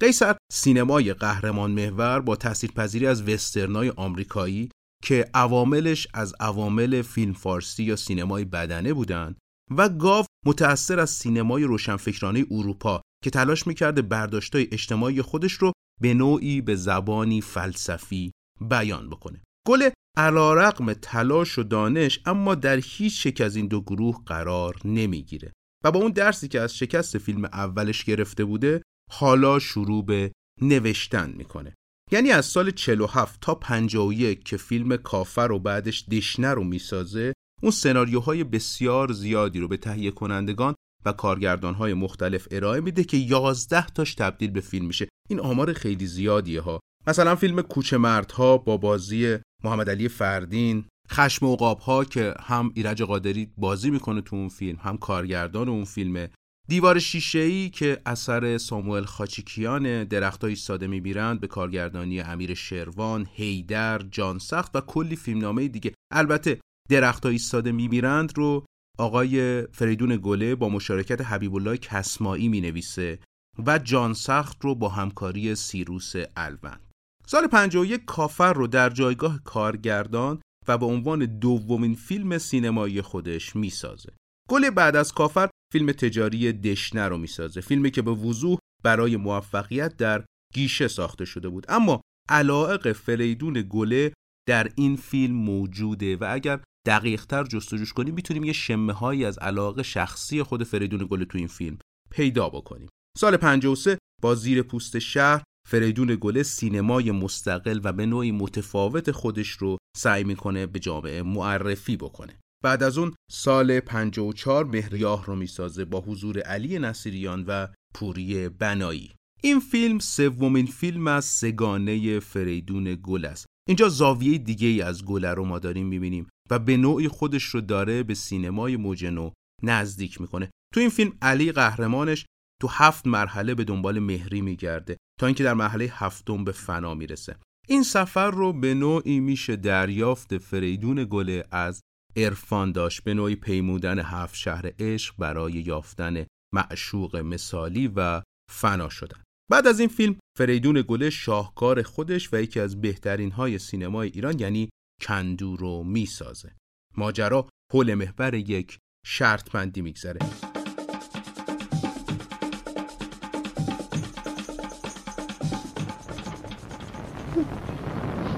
قیصر 0.00 0.36
سینمای 0.52 1.12
قهرمان 1.12 1.70
محور 1.70 2.20
با 2.20 2.36
تاثیرپذیری 2.36 3.06
از 3.06 3.28
وسترنای 3.28 3.90
آمریکایی 3.96 4.68
که 5.02 5.30
عواملش 5.34 6.06
از 6.14 6.34
عوامل 6.40 7.02
فیلم 7.02 7.32
فارسی 7.32 7.84
یا 7.84 7.96
سینمای 7.96 8.44
بدنه 8.44 8.92
بودن 8.92 9.34
و 9.76 9.88
گاو 9.88 10.24
متأثر 10.46 11.00
از 11.00 11.10
سینمای 11.10 11.64
روشنفکرانه 11.64 12.46
اروپا 12.50 13.02
که 13.24 13.30
تلاش 13.30 13.66
می‌کرده 13.66 14.02
برداشتای 14.02 14.68
اجتماعی 14.72 15.22
خودش 15.22 15.52
رو 15.52 15.72
به 16.00 16.14
نوعی 16.14 16.60
به 16.60 16.76
زبانی 16.76 17.40
فلسفی 17.40 18.32
بیان 18.60 19.10
بکنه. 19.10 19.42
گل 19.66 19.90
علا 20.16 20.54
رقم 20.54 20.92
تلاش 20.92 21.58
و 21.58 21.62
دانش 21.62 22.20
اما 22.26 22.54
در 22.54 22.76
هیچ 22.76 23.26
یک 23.26 23.40
از 23.40 23.56
این 23.56 23.66
دو 23.66 23.80
گروه 23.80 24.22
قرار 24.26 24.76
نمی‌گیره 24.84 25.52
و 25.84 25.90
با 25.90 26.00
اون 26.00 26.12
درسی 26.12 26.48
که 26.48 26.60
از 26.60 26.76
شکست 26.76 27.18
فیلم 27.18 27.44
اولش 27.44 28.04
گرفته 28.04 28.44
بوده 28.44 28.82
حالا 29.10 29.58
شروع 29.58 30.04
به 30.04 30.32
نوشتن 30.62 31.30
می‌کنه. 31.36 31.74
یعنی 32.12 32.30
از 32.30 32.46
سال 32.46 32.70
47 32.70 33.40
تا 33.40 33.54
51 33.54 34.44
که 34.44 34.56
فیلم 34.56 34.96
کافر 34.96 35.52
و 35.52 35.58
بعدش 35.58 36.08
دشنه 36.08 36.54
رو 36.54 36.64
می‌سازه 36.64 37.32
اون 37.62 37.72
سناریوهای 37.72 38.44
بسیار 38.44 39.12
زیادی 39.12 39.60
رو 39.60 39.68
به 39.68 39.76
تهیه 39.76 40.10
کنندگان 40.10 40.74
و 41.04 41.12
کارگردانهای 41.12 41.94
مختلف 41.94 42.48
ارائه 42.50 42.80
میده 42.80 43.04
که 43.04 43.16
11 43.16 43.86
تاش 43.86 44.14
تبدیل 44.14 44.50
به 44.50 44.60
فیلم 44.60 44.86
میشه. 44.86 45.08
این 45.28 45.40
آمار 45.40 45.72
خیلی 45.72 46.06
زیادیه 46.06 46.60
ها. 46.60 46.80
مثلا 47.06 47.36
فیلم 47.36 47.62
کوچه 47.62 47.96
مردها 47.96 48.58
با 48.58 48.76
بازی 48.76 49.38
محمد 49.64 49.90
علی 49.90 50.08
فردین 50.08 50.84
خشم 51.10 51.46
عقاب 51.46 51.78
ها 51.78 52.04
که 52.04 52.34
هم 52.40 52.72
ایرج 52.74 53.02
قادری 53.02 53.52
بازی 53.56 53.90
می‌کنه 53.90 54.20
تو 54.20 54.36
اون 54.36 54.48
فیلم 54.48 54.78
هم 54.82 54.96
کارگردان 54.96 55.68
اون 55.68 55.84
فیلمه. 55.84 56.30
دیوار 56.68 56.98
شیشه 56.98 57.38
ای 57.38 57.70
که 57.70 58.02
اثر 58.06 58.58
ساموئل 58.58 59.04
خاچیکیان 59.04 60.04
درختای 60.04 60.50
ایستاده 60.50 60.86
میبیرند 60.86 61.40
به 61.40 61.46
کارگردانی 61.46 62.20
امیر 62.20 62.54
شروان، 62.54 63.26
هیدر، 63.32 63.98
جان 63.98 64.38
سخت 64.38 64.76
و 64.76 64.80
کلی 64.80 65.16
فیلمنامه 65.16 65.68
دیگه 65.68 65.94
البته 66.12 66.60
درختای 66.90 67.32
ایستاده 67.32 67.72
میبیرند 67.72 68.38
رو 68.38 68.64
آقای 68.98 69.62
فریدون 69.72 70.16
گله 70.22 70.54
با 70.54 70.68
مشارکت 70.68 71.20
حبیب 71.20 71.54
الله 71.54 71.76
کسمایی 71.76 72.48
می‌نویسه 72.48 73.18
و 73.66 73.78
جان 73.78 74.14
سخت 74.14 74.64
رو 74.64 74.74
با 74.74 74.88
همکاری 74.88 75.54
سیروس 75.54 76.12
الوند 76.36 76.86
سال 77.26 77.46
51 77.46 78.04
کافر 78.04 78.52
رو 78.52 78.66
در 78.66 78.90
جایگاه 78.90 79.40
کارگردان 79.44 80.40
و 80.68 80.78
به 80.78 80.86
عنوان 80.86 81.38
دومین 81.38 81.94
فیلم 81.94 82.38
سینمایی 82.38 83.02
خودش 83.02 83.56
می‌سازه. 83.56 84.12
گل 84.48 84.70
بعد 84.70 84.96
از 84.96 85.12
کافر 85.12 85.48
فیلم 85.72 85.92
تجاری 85.92 86.52
دشنه 86.52 87.08
رو 87.08 87.18
می‌سازه. 87.18 87.60
فیلمی 87.60 87.90
که 87.90 88.02
به 88.02 88.10
وضوح 88.10 88.58
برای 88.84 89.16
موفقیت 89.16 89.96
در 89.96 90.24
گیشه 90.54 90.88
ساخته 90.88 91.24
شده 91.24 91.48
بود. 91.48 91.66
اما 91.68 92.00
علاقه 92.28 92.92
فریدون 92.92 93.66
گله 93.68 94.12
در 94.48 94.70
این 94.74 94.96
فیلم 94.96 95.34
موجوده 95.34 96.16
و 96.16 96.26
اگر 96.30 96.60
دقیقتر 96.86 97.44
جستجوش 97.44 97.92
کنیم 97.92 98.14
می‌تونیم 98.14 98.44
یه 98.44 98.52
شمه 98.52 98.92
هایی 98.92 99.24
از 99.24 99.38
علاقه 99.38 99.82
شخصی 99.82 100.42
خود 100.42 100.64
فریدون 100.64 101.06
گله 101.10 101.24
تو 101.24 101.38
این 101.38 101.46
فیلم 101.46 101.78
پیدا 102.10 102.48
بکنیم. 102.48 102.88
سال 103.18 103.36
53 103.36 103.98
با 104.22 104.34
زیر 104.34 104.62
پوست 104.62 104.98
شهر 104.98 105.42
فریدون 105.68 106.16
گله 106.20 106.42
سینمای 106.42 107.10
مستقل 107.10 107.80
و 107.84 107.92
به 107.92 108.06
نوعی 108.06 108.32
متفاوت 108.32 109.10
خودش 109.10 109.48
رو 109.48 109.76
سعی 109.96 110.24
می‌کنه 110.24 110.66
به 110.66 110.78
جامعه 110.78 111.22
معرفی 111.22 111.96
بکنه 111.96 112.40
بعد 112.66 112.82
از 112.82 112.98
اون 112.98 113.14
سال 113.30 113.80
54 113.80 114.66
مهریاه 114.66 115.26
رو 115.26 115.36
می‌سازه 115.36 115.84
با 115.84 116.00
حضور 116.00 116.38
علی 116.40 116.78
نصیریان 116.78 117.44
و 117.44 117.68
پوری 117.94 118.48
بنایی. 118.48 119.14
این 119.42 119.60
فیلم 119.60 119.98
سومین 119.98 120.66
فیلم 120.66 121.06
از 121.06 121.24
سگانه 121.24 122.20
فریدون 122.20 122.98
گل 123.02 123.24
است. 123.24 123.46
اینجا 123.68 123.88
زاویه 123.88 124.38
دیگه 124.38 124.68
ای 124.68 124.82
از 124.82 125.04
گله 125.04 125.34
رو 125.34 125.44
ما 125.44 125.58
داریم 125.58 125.86
می‌بینیم 125.86 126.26
و 126.50 126.58
به 126.58 126.76
نوعی 126.76 127.08
خودش 127.08 127.42
رو 127.42 127.60
داره 127.60 128.02
به 128.02 128.14
سینمای 128.14 128.76
موجنو 128.76 129.30
نزدیک 129.62 130.20
می‌کنه. 130.20 130.50
تو 130.74 130.80
این 130.80 130.90
فیلم 130.90 131.12
علی 131.22 131.52
قهرمانش 131.52 132.26
تو 132.62 132.68
هفت 132.68 133.06
مرحله 133.06 133.54
به 133.54 133.64
دنبال 133.64 133.98
مهری 133.98 134.40
میگرده 134.40 134.96
تا 135.20 135.26
اینکه 135.26 135.44
در 135.44 135.54
مرحله 135.54 135.84
هفتم 135.92 136.44
به 136.44 136.52
فنا 136.52 136.94
می‌رسه. 136.94 137.36
این 137.68 137.82
سفر 137.82 138.30
رو 138.30 138.52
به 138.52 138.74
نوعی 138.74 139.20
میشه 139.20 139.56
دریافت 139.56 140.38
فریدون 140.38 141.04
گله 141.10 141.44
از 141.50 141.80
عرفان 142.16 142.72
داشت 142.72 143.04
به 143.04 143.14
نوعی 143.14 143.36
پیمودن 143.36 143.98
هفت 143.98 144.34
شهر 144.34 144.72
عشق 144.78 145.16
برای 145.18 145.52
یافتن 145.52 146.26
معشوق 146.54 147.16
مثالی 147.16 147.92
و 147.96 148.22
فنا 148.50 148.88
شدن. 148.88 149.22
بعد 149.50 149.66
از 149.66 149.80
این 149.80 149.88
فیلم 149.88 150.16
فریدون 150.38 150.84
گله 150.88 151.10
شاهکار 151.10 151.82
خودش 151.82 152.28
و 152.32 152.42
یکی 152.42 152.60
از 152.60 152.80
بهترین 152.80 153.30
های 153.30 153.58
سینمای 153.58 154.08
ایران 154.08 154.38
یعنی 154.38 154.68
کندو 155.02 155.56
رو 155.56 155.82
می‌سازه. 155.82 156.56
ماجرا 156.96 157.48
حول 157.72 157.94
محور 157.94 158.34
یک 158.34 158.78
شرط 159.06 159.50
بندی 159.50 159.82
میگذره. 159.82 160.20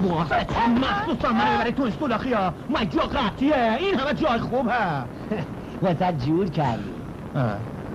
مخصوصا 0.09 1.33
من 1.33 1.59
برای 1.59 1.73
تو 1.73 1.83
اسکولاخی 1.83 2.33
ها. 2.33 2.55
من 2.69 2.89
جا 2.89 3.01
قطیه 3.03 3.77
این 3.81 3.95
همه 3.95 4.15
جای 4.15 4.39
خوبه. 4.39 4.73
واسه 5.83 6.13
جور 6.13 6.51
کردی. 6.51 7.03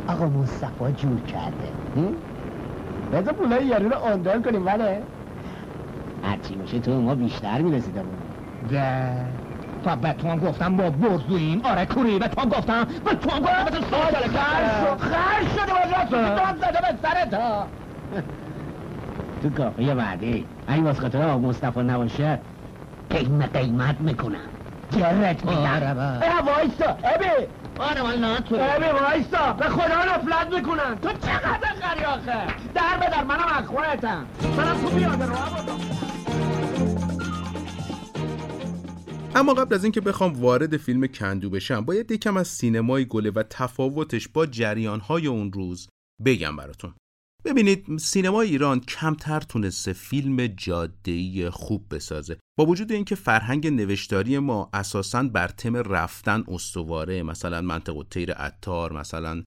آقا 0.07 0.25
مصطفی 0.29 0.91
جور 0.93 1.21
کرده. 1.21 1.73
بذار 3.11 3.33
پولای 3.33 3.65
یارو 3.65 3.89
رو 3.89 3.95
آندال 3.95 4.41
کنیم 4.41 4.65
بله. 4.65 5.07
هرچی 6.23 6.55
باشه 6.55 6.79
تو 6.79 7.01
ما 7.01 7.15
بیشتر 7.15 7.61
می‌رسیدم 7.61 8.05
ده. 8.69 9.39
تا 9.83 9.95
به 9.95 10.13
تو 10.13 10.27
هم 10.27 10.39
گفتم 10.39 10.77
با 10.77 10.89
برزویم 10.89 11.61
آره 11.65 11.85
کوری. 11.85 12.19
به 12.19 12.27
تو 12.27 12.41
هم 12.41 12.49
گفتم. 12.49 12.83
به 13.05 13.15
تو 13.15 13.29
هم 13.31 13.39
گفتم. 13.39 13.63
مثل 13.63 13.81
سال 13.91 14.27
خرش 14.27 14.87
شد. 14.87 14.97
خرش 14.97 15.47
شده 15.51 15.73
با 15.73 15.97
راست 15.97 16.11
داد 16.11 16.55
زده 16.57 16.81
به 16.91 16.97
سرت. 17.01 17.33
ها 17.33 17.71
تو 19.43 19.49
کافه 19.49 19.93
وعده 19.93 20.43
اگه 20.67 20.81
واسه 20.81 21.01
خاطر 21.01 21.21
آقا 21.21 21.37
مصطفی 21.37 21.79
نباشه 21.79 22.39
قیمت 23.09 23.55
قیمت 23.55 24.01
می‌کنم. 24.01 24.49
جرت 24.91 25.45
میدم 25.45 25.61
آره 25.61 25.93
با 25.93 26.01
اه 26.01 26.45
وایسا 26.45 26.97
ابی. 27.03 27.47
آره 27.79 28.03
من 28.03 28.19
نه 28.19 28.39
تو. 28.39 28.55
ابی 28.55 28.85
وایسا 28.85 29.53
به 29.53 29.65
خدا 29.65 30.15
نفلت 30.15 30.53
می‌کنن. 30.55 30.95
تو 31.01 31.09
چقدر 31.09 31.73
قری 31.81 32.05
آخه؟ 32.05 32.47
در 32.75 32.97
به 32.99 33.05
در 33.11 33.23
منم 33.23 33.63
اخوانتم 33.63 34.25
منم 34.57 34.77
تو 34.81 34.95
بیاده 34.95 35.25
رو 35.25 35.35
اما 39.35 39.53
قبل 39.53 39.75
از 39.75 39.83
اینکه 39.83 40.01
بخوام 40.01 40.33
وارد 40.33 40.77
فیلم 40.77 41.07
کندو 41.07 41.49
بشم 41.49 41.81
باید 41.85 42.11
یکم 42.11 42.37
از 42.37 42.47
سینمای 42.47 43.05
گله 43.05 43.31
و 43.31 43.43
تفاوتش 43.49 44.27
با 44.27 44.45
جریانهای 44.45 45.27
اون 45.27 45.51
روز 45.53 45.87
بگم 46.25 46.55
براتون. 46.55 46.93
ببینید 47.45 47.97
سینما 47.97 48.41
ایران 48.41 48.79
کمتر 48.79 49.39
تونسته 49.39 49.93
فیلم 49.93 50.47
جاده‌ای 50.47 51.49
خوب 51.49 51.95
بسازه. 51.95 52.37
با 52.57 52.65
وجود 52.65 52.91
اینکه 52.91 53.15
فرهنگ 53.15 53.67
نوشتاری 53.67 54.39
ما 54.39 54.69
اساساً 54.73 55.23
بر 55.23 55.47
تم 55.47 55.75
رفتن 55.75 56.43
استواره 56.47 57.23
مثلا 57.23 57.61
منطقه 57.61 58.03
تیر 58.03 58.33
عطار 58.33 58.93
مثلا 58.93 59.43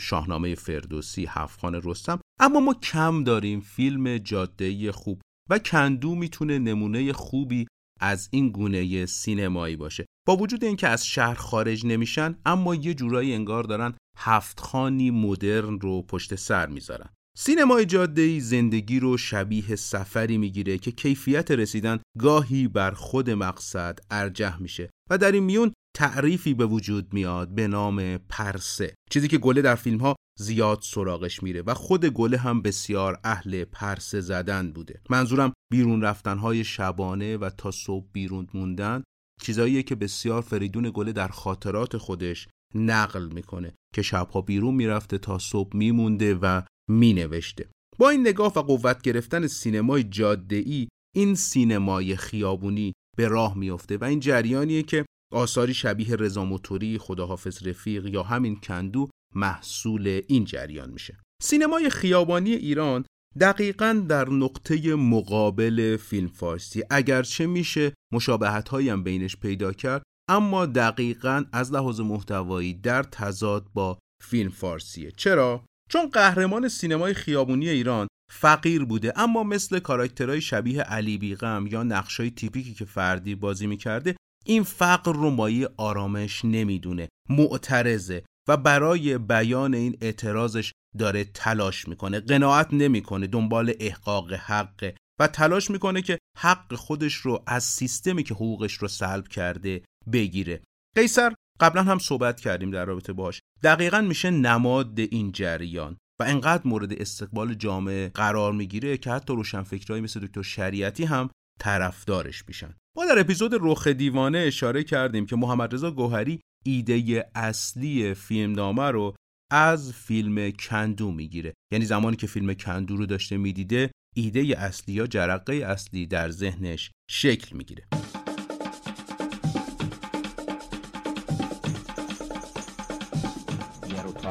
شاهنامه 0.00 0.54
فردوسی 0.54 1.26
هفخان 1.28 1.80
رستم 1.84 2.20
اما 2.40 2.60
ما 2.60 2.74
کم 2.74 3.24
داریم 3.24 3.60
فیلم 3.60 4.18
جاده‌ای 4.18 4.90
خوب 4.90 5.20
و 5.50 5.58
کندو 5.58 6.14
می‌تونه 6.14 6.58
نمونه 6.58 7.12
خوبی 7.12 7.66
از 8.00 8.28
این 8.32 8.50
گونه 8.50 9.06
سینمایی 9.06 9.76
باشه. 9.76 10.06
با 10.26 10.36
وجود 10.36 10.64
اینکه 10.64 10.88
از 10.88 11.06
شهر 11.06 11.34
خارج 11.34 11.86
نمیشن 11.86 12.38
اما 12.46 12.74
یه 12.74 12.94
جورایی 12.94 13.34
انگار 13.34 13.64
دارن 13.64 13.94
هفت 14.18 14.60
خانی 14.60 15.10
مدرن 15.10 15.80
رو 15.80 16.02
پشت 16.02 16.34
سر 16.34 16.66
می‌ذارن. 16.66 17.08
سینمای 17.36 17.86
جاده‌ای 17.86 18.40
زندگی 18.40 19.00
رو 19.00 19.16
شبیه 19.16 19.76
سفری 19.76 20.38
می‌گیره 20.38 20.78
که 20.78 20.92
کیفیت 20.92 21.50
رسیدن 21.50 21.98
گاهی 22.18 22.68
بر 22.68 22.90
خود 22.90 23.30
مقصد 23.30 23.98
ارجح 24.10 24.62
میشه 24.62 24.90
و 25.10 25.18
در 25.18 25.32
این 25.32 25.42
میون 25.42 25.72
تعریفی 25.96 26.54
به 26.54 26.66
وجود 26.66 27.14
میاد 27.14 27.48
به 27.48 27.68
نام 27.68 28.16
پرسه 28.16 28.94
چیزی 29.10 29.28
که 29.28 29.38
گله 29.38 29.62
در 29.62 29.74
فیلم 29.74 29.98
ها 29.98 30.16
زیاد 30.38 30.80
سراغش 30.82 31.42
میره 31.42 31.62
و 31.62 31.74
خود 31.74 32.06
گله 32.06 32.38
هم 32.38 32.62
بسیار 32.62 33.20
اهل 33.24 33.64
پرسه 33.64 34.20
زدن 34.20 34.72
بوده. 34.72 35.00
منظورم 35.10 35.52
بیرون 35.72 36.02
رفتن 36.02 36.38
های 36.38 36.64
شبانه 36.64 37.36
و 37.36 37.50
تا 37.50 37.70
صبح 37.70 38.06
بیرون 38.12 38.46
موندن 38.54 39.02
چیزاییه 39.42 39.82
که 39.82 39.94
بسیار 39.94 40.42
فریدون 40.42 40.90
گله 40.94 41.12
در 41.12 41.28
خاطرات 41.28 41.96
خودش 41.96 42.48
نقل 42.74 43.32
می‌کنه 43.32 43.74
که 43.94 44.02
شبها 44.02 44.40
بیرون 44.40 44.74
می‌رفته 44.74 45.18
تا 45.18 45.38
صبح 45.38 45.76
میمونده 45.76 46.34
و 46.34 46.62
مینوشته. 46.90 47.68
با 47.98 48.10
این 48.10 48.20
نگاه 48.20 48.52
و 48.56 48.62
قوت 48.62 49.02
گرفتن 49.02 49.46
سینمای 49.46 50.02
جاده‌ای 50.02 50.88
این 51.16 51.34
سینمای 51.34 52.16
خیابونی 52.16 52.92
به 53.16 53.28
راه 53.28 53.58
میافته 53.58 53.96
و 53.96 54.04
این 54.04 54.20
جریانیه 54.20 54.82
که 54.82 55.06
آثاری 55.32 55.74
شبیه 55.74 56.16
رضا 56.16 56.44
موتوری، 56.44 56.98
خداحافظ 56.98 57.66
رفیق 57.66 58.06
یا 58.06 58.22
همین 58.22 58.56
کندو 58.56 59.10
محصول 59.34 60.20
این 60.26 60.44
جریان 60.44 60.90
میشه. 60.90 61.18
سینمای 61.42 61.90
خیابانی 61.90 62.52
ایران 62.52 63.04
دقیقا 63.40 64.04
در 64.08 64.28
نقطه 64.28 64.94
مقابل 64.94 65.96
فیلم 65.96 66.28
فارسی. 66.28 66.82
اگرچه 66.90 67.46
میشه 67.46 67.94
مشابهت 68.12 68.74
هم 68.74 69.04
بینش 69.04 69.36
پیدا 69.36 69.72
کرد 69.72 70.02
اما 70.28 70.66
دقیقا 70.66 71.44
از 71.52 71.72
لحاظ 71.72 72.00
محتوایی 72.00 72.74
در 72.74 73.02
تضاد 73.02 73.66
با 73.74 73.98
فیلم 74.22 74.50
فارسیه. 74.50 75.10
چرا؟ 75.10 75.64
چون 75.90 76.10
قهرمان 76.10 76.68
سینمای 76.68 77.14
خیابونی 77.14 77.68
ایران 77.68 78.08
فقیر 78.32 78.84
بوده 78.84 79.12
اما 79.16 79.42
مثل 79.42 79.78
کاراکترهای 79.78 80.40
شبیه 80.40 80.82
علی 80.82 81.18
بیغم 81.18 81.66
یا 81.66 81.82
نقشای 81.82 82.30
تیپیکی 82.30 82.74
که 82.74 82.84
فردی 82.84 83.34
بازی 83.34 83.66
می‌کرده 83.66 84.16
این 84.46 84.62
فقر 84.62 85.12
رو 85.12 85.30
مایه 85.30 85.68
آرامش 85.76 86.44
نمی‌دونه 86.44 87.08
معترضه 87.28 88.24
و 88.48 88.56
برای 88.56 89.18
بیان 89.18 89.74
این 89.74 89.96
اعتراضش 90.00 90.72
داره 90.98 91.24
تلاش 91.24 91.88
می‌کنه 91.88 92.20
قناعت 92.20 92.68
نمی‌کنه 92.72 93.26
دنبال 93.26 93.72
احقاق 93.80 94.32
حقه 94.32 94.94
و 95.20 95.26
تلاش 95.26 95.70
می‌کنه 95.70 96.02
که 96.02 96.18
حق 96.38 96.74
خودش 96.74 97.14
رو 97.14 97.42
از 97.46 97.64
سیستمی 97.64 98.22
که 98.22 98.34
حقوقش 98.34 98.72
رو 98.74 98.88
سلب 98.88 99.28
کرده 99.28 99.82
بگیره. 100.12 100.62
قیصر 100.96 101.32
قبلا 101.60 101.82
هم 101.82 101.98
صحبت 101.98 102.40
کردیم 102.40 102.70
در 102.70 102.84
رابطه 102.84 103.12
باش 103.12 103.40
دقیقا 103.62 104.00
میشه 104.00 104.30
نماد 104.30 105.00
این 105.00 105.32
جریان 105.32 105.96
و 106.20 106.24
انقدر 106.24 106.62
مورد 106.64 106.92
استقبال 106.92 107.54
جامعه 107.54 108.08
قرار 108.08 108.52
می‌گیره 108.52 108.96
که 108.96 109.10
حتی 109.10 109.34
روشنفکرهایی 109.34 110.02
مثل 110.02 110.20
دکتر 110.20 110.42
شریعتی 110.42 111.04
هم 111.04 111.30
طرفدارش 111.60 112.44
میشن. 112.48 112.74
ما 112.96 113.04
در 113.04 113.18
اپیزود 113.18 113.52
رخ 113.60 113.86
دیوانه 113.86 114.38
اشاره 114.38 114.84
کردیم 114.84 115.26
که 115.26 115.36
محمد 115.36 115.74
رضا 115.74 115.90
گوهری 115.90 116.40
ایده 116.64 117.30
اصلی 117.34 118.14
فیلمنامه 118.14 118.90
رو 118.90 119.14
از 119.52 119.92
فیلم 119.92 120.50
کندو 120.50 121.10
می‌گیره. 121.10 121.54
یعنی 121.72 121.84
زمانی 121.84 122.16
که 122.16 122.26
فیلم 122.26 122.54
کندو 122.54 122.96
رو 122.96 123.06
داشته 123.06 123.36
می‌دیده 123.36 123.90
ایده 124.16 124.40
اصلی 124.58 124.94
یا 124.94 125.06
جرقه 125.06 125.54
اصلی 125.54 126.06
در 126.06 126.30
ذهنش 126.30 126.90
شکل 127.10 127.56
می‌گیره. 127.56 127.86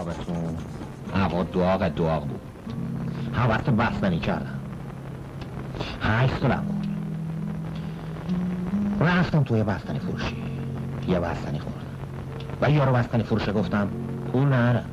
تابتون 0.04 0.58
هوا 1.16 1.44
داغ 1.44 1.88
داغ 1.88 2.28
بود. 2.28 2.42
حوث 3.34 3.70
بستنی 3.70 4.20
کردم. 4.20 4.60
هشت 6.02 6.40
سالم 6.42 6.64
بود 6.68 6.88
رفتم 9.00 9.44
توی 9.44 9.64
بستنی 9.64 10.00
فروشی. 10.00 10.36
یه 11.08 11.20
بستنی 11.20 11.60
خوردم. 11.60 11.80
و 12.62 12.72
یارو 12.72 12.94
بستنی 12.94 13.24
فروشه 13.24 13.52
گفتم 13.52 13.90
پول 14.32 14.48
نره. 14.48 14.84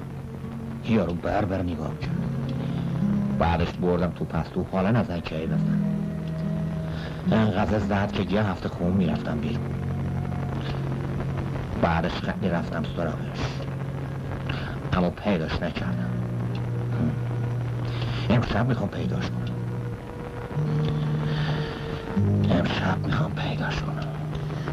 یارو 0.85 1.15
بر 1.15 1.45
بر 1.45 1.63
نگاه 1.63 1.99
کرد 1.99 2.21
بعدش 3.39 3.73
بردم 3.73 4.11
تو 4.11 4.25
پستو 4.25 4.67
حالا 4.73 4.91
نزن 4.91 5.21
که 5.21 5.35
بزن 5.35 5.81
انقدر 7.33 7.79
زد 7.79 8.13
که 8.13 8.23
یه 8.23 8.43
هفته 8.43 8.69
خون 8.69 8.93
می‌رفتم 8.93 9.39
بیرون. 9.39 9.65
بعدش 11.83 12.13
خیلی 12.13 12.49
رفتم 12.49 12.83
سراغش. 12.97 13.60
اما 14.93 15.11
پیداش 15.11 15.53
نکردم. 15.53 16.11
امشب 18.31 18.69
می‌خوام 18.69 18.89
پیداش 18.89 19.25
کنم. 19.25 19.57
امشب 22.51 23.07
می‌خوام 23.07 23.35
پیداش 23.35 23.83
کنم. 23.83 24.07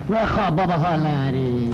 بخواب 0.10 0.56
بابا 0.56 0.74
حال 0.74 1.00
نری 1.00 1.74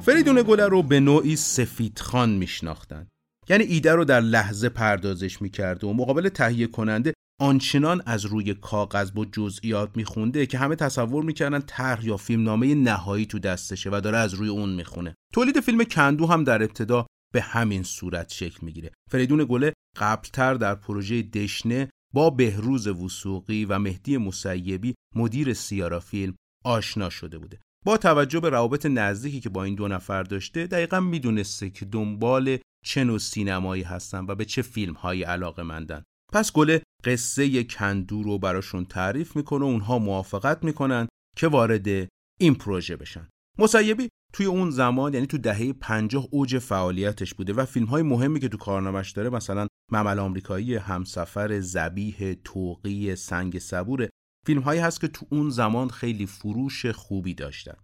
فریدون 0.00 0.42
گله 0.42 0.66
رو 0.66 0.82
به 0.82 1.00
نوعی 1.00 1.36
سفید 1.36 1.98
خان 1.98 2.30
میشناختن. 2.30 3.06
یعنی 3.48 3.64
ایده 3.64 3.94
رو 3.94 4.04
در 4.04 4.20
لحظه 4.20 4.68
پردازش 4.68 5.42
می‌کرده 5.42 5.86
و 5.86 5.92
مقابل 5.92 6.28
تهیه 6.28 6.66
کننده 6.66 7.12
آنچنان 7.40 8.02
از 8.06 8.24
روی 8.24 8.54
کاغذ 8.54 9.10
با 9.10 9.24
جزئیات 9.24 9.96
میخونده 9.96 10.46
که 10.46 10.58
همه 10.58 10.76
تصور 10.76 11.24
می‌کردن 11.24 11.60
طرح 11.60 12.06
یا 12.06 12.16
فیلمنامه 12.16 12.74
نهایی 12.74 13.26
تو 13.26 13.38
دستشه 13.38 13.90
و 13.92 14.00
داره 14.04 14.18
از 14.18 14.34
روی 14.34 14.48
اون 14.48 14.74
می‌خونه. 14.74 15.14
تولید 15.34 15.60
فیلم 15.60 15.84
کندو 15.84 16.26
هم 16.26 16.44
در 16.44 16.62
ابتدا 16.62 17.06
به 17.34 17.40
همین 17.40 17.82
صورت 17.82 18.32
شکل 18.32 18.58
می‌گیره. 18.62 18.90
فریدون 19.10 19.44
گله 19.44 19.72
قبلتر 19.96 20.54
در 20.54 20.74
پروژه 20.74 21.22
دشنه 21.22 21.90
با 22.14 22.30
بهروز 22.30 22.86
وسوقی 22.86 23.64
و 23.64 23.78
مهدی 23.78 24.16
مسیبی 24.16 24.94
مدیر 25.16 25.54
سیارا 25.54 26.00
فیلم 26.00 26.34
آشنا 26.64 27.10
شده 27.10 27.38
بوده. 27.38 27.58
با 27.84 27.96
توجه 27.96 28.40
به 28.40 28.50
روابط 28.50 28.86
نزدیکی 28.86 29.40
که 29.40 29.48
با 29.48 29.64
این 29.64 29.74
دو 29.74 29.88
نفر 29.88 30.22
داشته 30.22 30.66
دقیقا 30.66 31.00
می‌دونسته 31.00 31.70
که 31.70 31.84
دنبال 31.84 32.58
چه 32.84 33.04
نوع 33.04 33.18
سینمایی 33.18 33.82
هستن 33.82 34.26
و 34.28 34.34
به 34.34 34.44
چه 34.44 34.62
فیلم 34.62 34.94
هایی 34.94 35.22
علاقه 35.22 35.62
مندن 35.62 36.02
پس 36.32 36.52
گله 36.52 36.82
قصه 37.04 37.64
کندو 37.64 38.22
رو 38.22 38.38
براشون 38.38 38.84
تعریف 38.84 39.36
می‌کنه 39.36 39.64
و 39.64 39.68
اونها 39.68 39.98
موافقت 39.98 40.64
می‌کنن 40.64 41.08
که 41.36 41.48
وارد 41.48 42.08
این 42.40 42.54
پروژه 42.54 42.96
بشن. 42.96 43.28
مسیبی 43.58 44.08
توی 44.32 44.46
اون 44.46 44.70
زمان 44.70 45.14
یعنی 45.14 45.26
تو 45.26 45.38
دهه 45.38 45.72
50 45.72 46.28
اوج 46.30 46.58
فعالیتش 46.58 47.34
بوده 47.34 47.52
و 47.52 47.64
فیلم 47.64 47.86
های 47.86 48.02
مهمی 48.02 48.40
که 48.40 48.48
تو 48.48 48.56
کارنامش 48.56 49.10
داره 49.10 49.30
مثلا 49.30 49.66
ممل 49.92 50.18
آمریکایی 50.18 50.74
همسفر 50.74 51.60
زبیه 51.60 52.34
توقی 52.34 53.16
سنگ 53.16 53.58
صبوره 53.58 54.10
فیلم 54.46 54.60
هایی 54.60 54.80
هست 54.80 55.00
که 55.00 55.08
تو 55.08 55.26
اون 55.30 55.50
زمان 55.50 55.88
خیلی 55.88 56.26
فروش 56.26 56.86
خوبی 56.86 57.34
داشتن. 57.34 57.76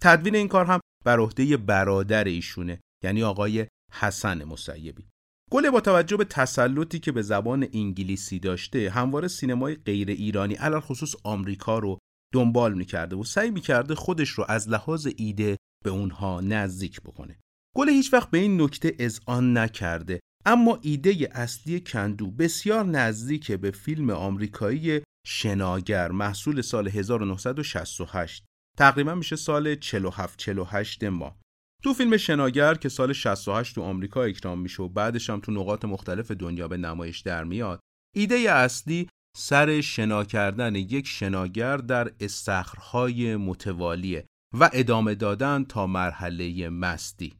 تدوین 0.00 0.34
این 0.34 0.48
کار 0.48 0.64
هم 0.64 0.80
بر 1.04 1.20
عهده 1.20 1.56
برادر 1.56 2.24
ایشونه 2.24 2.80
یعنی 3.04 3.22
آقای 3.22 3.66
حسن 3.92 4.44
مسیبی. 4.44 5.08
گله 5.50 5.70
با 5.70 5.80
توجه 5.80 6.16
به 6.16 6.24
تسلطی 6.24 6.98
که 6.98 7.12
به 7.12 7.22
زبان 7.22 7.66
انگلیسی 7.72 8.38
داشته 8.38 8.90
همواره 8.90 9.28
سینمای 9.28 9.74
غیر 9.74 10.08
ایرانی 10.08 10.54
علل 10.54 10.80
خصوص 10.80 11.14
آمریکا 11.24 11.78
رو 11.78 11.98
دنبال 12.34 12.74
می‌کرده 12.74 13.16
و 13.16 13.24
سعی 13.24 13.50
می‌کرده 13.50 13.94
خودش 13.94 14.28
رو 14.28 14.44
از 14.48 14.68
لحاظ 14.68 15.08
ایده 15.16 15.56
به 15.84 15.90
اونها 15.90 16.40
نزدیک 16.40 17.00
بکنه. 17.00 17.38
گل 17.76 17.88
هیچ 17.88 18.12
وقت 18.12 18.30
به 18.30 18.38
این 18.38 18.62
نکته 18.62 18.96
اذعان 18.98 19.58
نکرده 19.58 20.20
اما 20.46 20.78
ایده 20.82 21.28
اصلی 21.32 21.80
کندو 21.80 22.30
بسیار 22.30 22.84
نزدیک 22.84 23.52
به 23.52 23.70
فیلم 23.70 24.10
آمریکایی 24.10 25.00
شناگر 25.26 26.10
محصول 26.10 26.62
سال 26.62 26.88
1968 26.88 28.44
تقریبا 28.78 29.14
میشه 29.14 29.36
سال 29.36 29.74
47 29.74 30.38
48 30.38 31.04
ما. 31.04 31.36
تو 31.84 31.94
فیلم 31.94 32.16
شناگر 32.16 32.74
که 32.74 32.88
سال 32.88 33.12
68 33.12 33.74
تو 33.74 33.82
آمریکا 33.82 34.22
اکرام 34.22 34.58
میشه 34.58 34.82
و 34.82 34.88
بعدش 34.88 35.30
هم 35.30 35.40
تو 35.40 35.52
نقاط 35.52 35.84
مختلف 35.84 36.30
دنیا 36.30 36.68
به 36.68 36.76
نمایش 36.76 37.20
در 37.20 37.44
میاد 37.44 37.80
ایده 38.16 38.34
اصلی 38.34 39.08
سر 39.36 39.80
شنا 39.80 40.24
کردن 40.24 40.74
یک 40.74 41.06
شناگر 41.06 41.76
در 41.76 42.12
استخرهای 42.20 43.36
متوالیه 43.36 44.26
و 44.58 44.70
ادامه 44.72 45.14
دادن 45.14 45.64
تا 45.64 45.86
مرحله 45.86 46.68
مستی. 46.68 47.34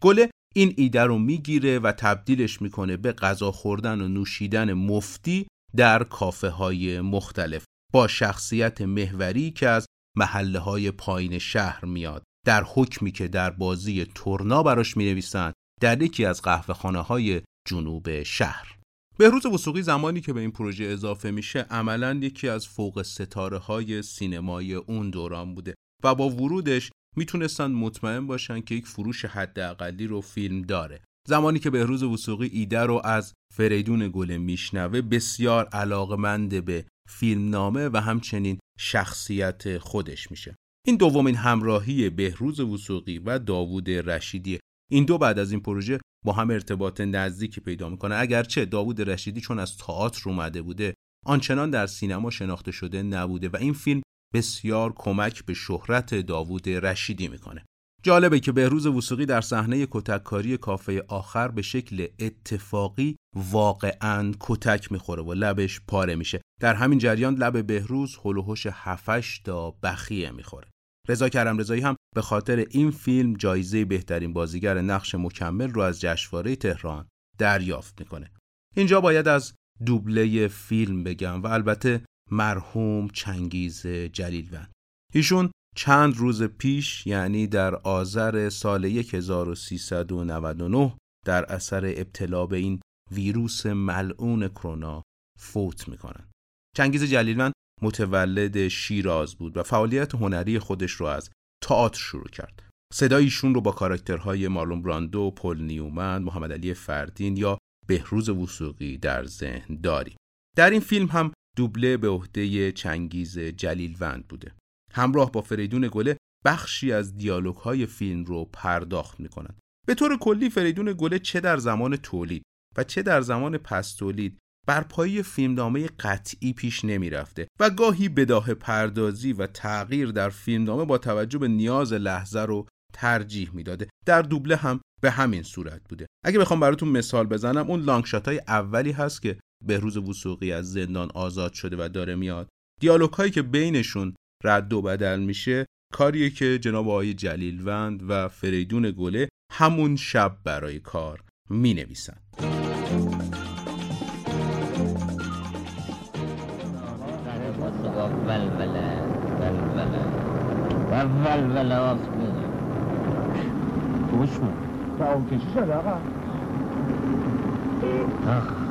گله 0.00 0.30
این 0.54 0.74
ایده 0.76 1.04
رو 1.04 1.18
می‌گیره 1.18 1.78
و 1.78 1.92
تبدیلش 1.92 2.62
می‌کنه 2.62 2.96
به 2.96 3.12
غذا 3.12 3.52
خوردن 3.52 4.00
و 4.00 4.08
نوشیدن 4.08 4.72
مفتی 4.72 5.46
در 5.76 6.04
کافه 6.04 6.48
های 6.48 7.00
مختلف. 7.00 7.64
با 7.92 8.08
شخصیت 8.08 8.80
محوری 8.80 9.50
که 9.50 9.68
از 9.68 9.86
محله 10.16 10.58
های 10.58 10.90
پایین 10.90 11.38
شهر 11.38 11.84
میاد. 11.84 12.22
در 12.46 12.64
حکمی 12.74 13.12
که 13.12 13.28
در 13.28 13.50
بازی 13.50 14.04
تورنا 14.14 14.62
براش 14.62 14.96
می 14.96 15.04
نویسند 15.04 15.54
در 15.80 16.02
یکی 16.02 16.24
از 16.24 16.42
قهوه 16.42 16.74
خانه 16.74 17.00
های 17.00 17.42
جنوب 17.68 18.22
شهر. 18.22 18.76
بهروز 19.18 19.46
وسوقی 19.46 19.82
زمانی 19.82 20.20
که 20.20 20.32
به 20.32 20.40
این 20.40 20.50
پروژه 20.50 20.84
اضافه 20.84 21.30
میشه 21.30 21.58
عملا 21.58 22.14
یکی 22.22 22.48
از 22.48 22.66
فوق 22.66 23.02
ستاره 23.02 23.58
های 23.58 24.02
سینمای 24.02 24.74
اون 24.74 25.10
دوران 25.10 25.54
بوده 25.54 25.74
و 26.04 26.14
با 26.14 26.30
ورودش 26.30 26.90
می‌تونستن 27.16 27.70
مطمئن 27.70 28.26
باشن 28.26 28.60
که 28.60 28.74
یک 28.74 28.86
فروش 28.86 29.24
حداقلی 29.24 30.06
رو 30.06 30.20
فیلم 30.20 30.62
داره. 30.62 31.00
زمانی 31.28 31.58
که 31.58 31.70
بهروز 31.70 32.02
وسوقی 32.02 32.46
ایده 32.46 32.80
رو 32.80 33.00
از 33.04 33.32
فریدون 33.54 34.08
گله 34.08 34.38
میشنوه 34.38 35.00
بسیار 35.00 35.68
علاقمند 35.68 36.64
به 36.64 36.86
فیلمنامه 37.08 37.88
و 37.88 37.96
همچنین 37.96 38.58
شخصیت 38.78 39.78
خودش 39.78 40.30
میشه. 40.30 40.56
این 40.86 40.96
دومین 40.96 41.34
همراهی 41.34 42.10
بهروز 42.10 42.60
وسوقی 42.60 43.18
و 43.18 43.38
داوود 43.38 43.90
رشیدی. 43.90 44.58
این 44.90 45.04
دو 45.04 45.18
بعد 45.18 45.38
از 45.38 45.52
این 45.52 45.60
پروژه 45.60 45.98
با 46.24 46.32
هم 46.32 46.50
ارتباط 46.50 47.00
نزدیکی 47.00 47.60
پیدا 47.60 47.88
می‌کنه. 47.88 48.14
اگرچه 48.14 48.64
داوود 48.64 49.10
رشیدی 49.10 49.40
چون 49.40 49.58
از 49.58 49.76
تئاتر 49.76 50.30
اومده 50.30 50.62
بوده 50.62 50.94
آنچنان 51.26 51.70
در 51.70 51.86
سینما 51.86 52.30
شناخته 52.30 52.72
شده 52.72 53.02
نبوده 53.02 53.48
و 53.48 53.56
این 53.56 53.72
فیلم 53.72 54.02
بسیار 54.34 54.92
کمک 54.96 55.44
به 55.44 55.54
شهرت 55.54 56.14
داوود 56.14 56.68
رشیدی 56.68 57.28
می‌کنه. 57.28 57.64
جالبه 58.02 58.40
که 58.40 58.52
بهروز 58.52 58.86
وسوقی 58.86 59.26
در 59.26 59.40
صحنه 59.40 59.86
کتککاری 59.90 60.56
کافه 60.56 61.04
آخر 61.08 61.48
به 61.48 61.62
شکل 61.62 62.06
اتفاقی 62.18 63.16
واقعا 63.36 64.32
کتک 64.40 64.92
می‌خوره 64.92 65.22
و 65.22 65.32
لبش 65.32 65.80
پاره 65.80 66.14
میشه. 66.14 66.40
در 66.60 66.74
همین 66.74 66.98
جریان 66.98 67.34
لب 67.34 67.66
بهروز 67.66 68.18
هلوهوش 68.24 68.66
هفش 68.70 69.38
تا 69.38 69.70
بخیه 69.70 70.30
می‌خوره. 70.30 70.68
رضا 71.08 71.28
کرم 71.28 71.58
رضایی 71.58 71.82
هم 71.82 71.96
به 72.14 72.22
خاطر 72.22 72.66
این 72.70 72.90
فیلم 72.90 73.34
جایزه 73.34 73.84
بهترین 73.84 74.32
بازیگر 74.32 74.80
نقش 74.80 75.14
مکمل 75.14 75.70
رو 75.70 75.80
از 75.80 76.00
جشنواره 76.00 76.56
تهران 76.56 77.08
دریافت 77.38 78.00
می‌کنه. 78.00 78.30
اینجا 78.76 79.00
باید 79.00 79.28
از 79.28 79.52
دوبله 79.86 80.48
فیلم 80.48 81.04
بگم 81.04 81.42
و 81.42 81.46
البته 81.46 82.04
مرحوم 82.30 83.08
چنگیز 83.08 83.86
جلیلوند. 83.86 84.70
ایشون 85.14 85.50
چند 85.80 86.16
روز 86.16 86.42
پیش 86.42 87.06
یعنی 87.06 87.46
در 87.46 87.74
آذر 87.74 88.48
سال 88.48 88.84
1399 88.84 90.96
در 91.26 91.52
اثر 91.52 91.84
ابتلا 91.84 92.46
به 92.46 92.56
این 92.56 92.80
ویروس 93.12 93.66
ملعون 93.66 94.48
کرونا 94.48 95.02
فوت 95.38 95.88
می‌کنن 95.88 96.28
چنگیز 96.76 97.04
جلیلوند 97.04 97.52
متولد 97.82 98.68
شیراز 98.68 99.34
بود 99.34 99.56
و 99.56 99.62
فعالیت 99.62 100.14
هنری 100.14 100.58
خودش 100.58 100.92
رو 100.92 101.06
از 101.06 101.30
تئاتر 101.64 101.98
شروع 101.98 102.28
کرد. 102.28 102.68
صدای 102.94 103.24
ایشون 103.24 103.54
رو 103.54 103.60
با 103.60 103.72
کاراکترهای 103.72 104.48
مارلون 104.48 104.82
براندو، 104.82 105.30
پل 105.30 105.60
نیومن، 105.60 106.22
محمد 106.22 106.52
علی 106.52 106.74
فردین 106.74 107.36
یا 107.36 107.58
بهروز 107.86 108.28
وسوقی 108.28 108.98
در 108.98 109.24
ذهن 109.24 109.80
داریم. 109.80 110.16
در 110.56 110.70
این 110.70 110.80
فیلم 110.80 111.06
هم 111.06 111.32
دوبله 111.56 111.96
به 111.96 112.08
عهده 112.08 112.72
چنگیز 112.72 113.38
جلیلوند 113.38 114.28
بوده. 114.28 114.52
همراه 114.92 115.32
با 115.32 115.40
فریدون 115.40 115.88
گله 115.92 116.16
بخشی 116.44 116.92
از 116.92 117.16
دیالوگ 117.16 117.56
های 117.56 117.86
فیلم 117.86 118.24
رو 118.24 118.44
پرداخت 118.52 119.20
می‌کنند. 119.20 119.58
به 119.86 119.94
طور 119.94 120.18
کلی 120.18 120.50
فریدون 120.50 120.94
گله 120.98 121.18
چه 121.18 121.40
در 121.40 121.56
زمان 121.56 121.96
تولید 121.96 122.42
و 122.76 122.84
چه 122.84 123.02
در 123.02 123.20
زمان 123.20 123.58
پس 123.58 123.94
تولید 123.94 124.38
بر 124.66 124.80
پایی 124.80 125.22
فیلمنامه 125.22 125.86
قطعی 125.86 126.52
پیش 126.52 126.84
نمی 126.84 127.10
رفته 127.10 127.48
و 127.60 127.70
گاهی 127.70 128.08
بداه 128.08 128.54
پردازی 128.54 129.32
و 129.32 129.46
تغییر 129.46 130.10
در 130.10 130.28
فیلمنامه 130.28 130.84
با 130.84 130.98
توجه 130.98 131.38
به 131.38 131.48
نیاز 131.48 131.92
لحظه 131.92 132.40
رو 132.40 132.66
ترجیح 132.92 133.50
می‌داده. 133.54 133.88
در 134.06 134.22
دوبله 134.22 134.56
هم 134.56 134.80
به 135.02 135.10
همین 135.10 135.42
صورت 135.42 135.80
بوده. 135.88 136.06
اگه 136.24 136.38
بخوام 136.38 136.60
براتون 136.60 136.88
مثال 136.88 137.26
بزنم 137.26 137.70
اون 137.70 137.80
لانگشات 137.80 138.28
های 138.28 138.40
اولی 138.48 138.92
هست 138.92 139.22
که 139.22 139.40
بهروز 139.66 139.96
وسوقی 139.96 140.52
از 140.52 140.72
زندان 140.72 141.10
آزاد 141.14 141.52
شده 141.52 141.76
و 141.78 141.88
داره 141.88 142.14
میاد. 142.14 142.48
دیالوگ 142.80 143.12
هایی 143.12 143.30
که 143.30 143.42
بینشون 143.42 144.14
رد 144.44 144.72
و 144.72 144.82
بدل 144.82 145.20
میشه 145.20 145.66
کاریه 145.92 146.30
که 146.30 146.58
جناب 146.58 146.88
آقای 146.88 147.14
جلیلوند 147.14 148.02
و 148.08 148.28
فریدون 148.28 148.90
گله 148.90 149.28
همون 149.52 149.96
شب 149.96 150.36
برای 150.44 150.80
کار 150.80 151.20
می 151.50 151.74
نویسن. 151.74 152.16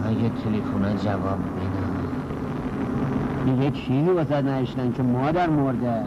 اگه 0.05 0.29
تلفن 0.29 0.97
جواب 0.97 1.39
دیگه 3.55 3.71
چیزی 3.71 4.09
واسه 4.09 4.41
نشنن 4.41 4.93
که 4.93 5.03
مادر 5.03 5.49
مرده. 5.49 6.03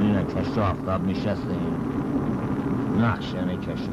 اینه 0.00 0.24
کشت 0.24 0.58
آفتاب 0.58 1.08
نشسته. 1.08 1.56
نقشه 3.00 3.44
نکشه 3.44 3.92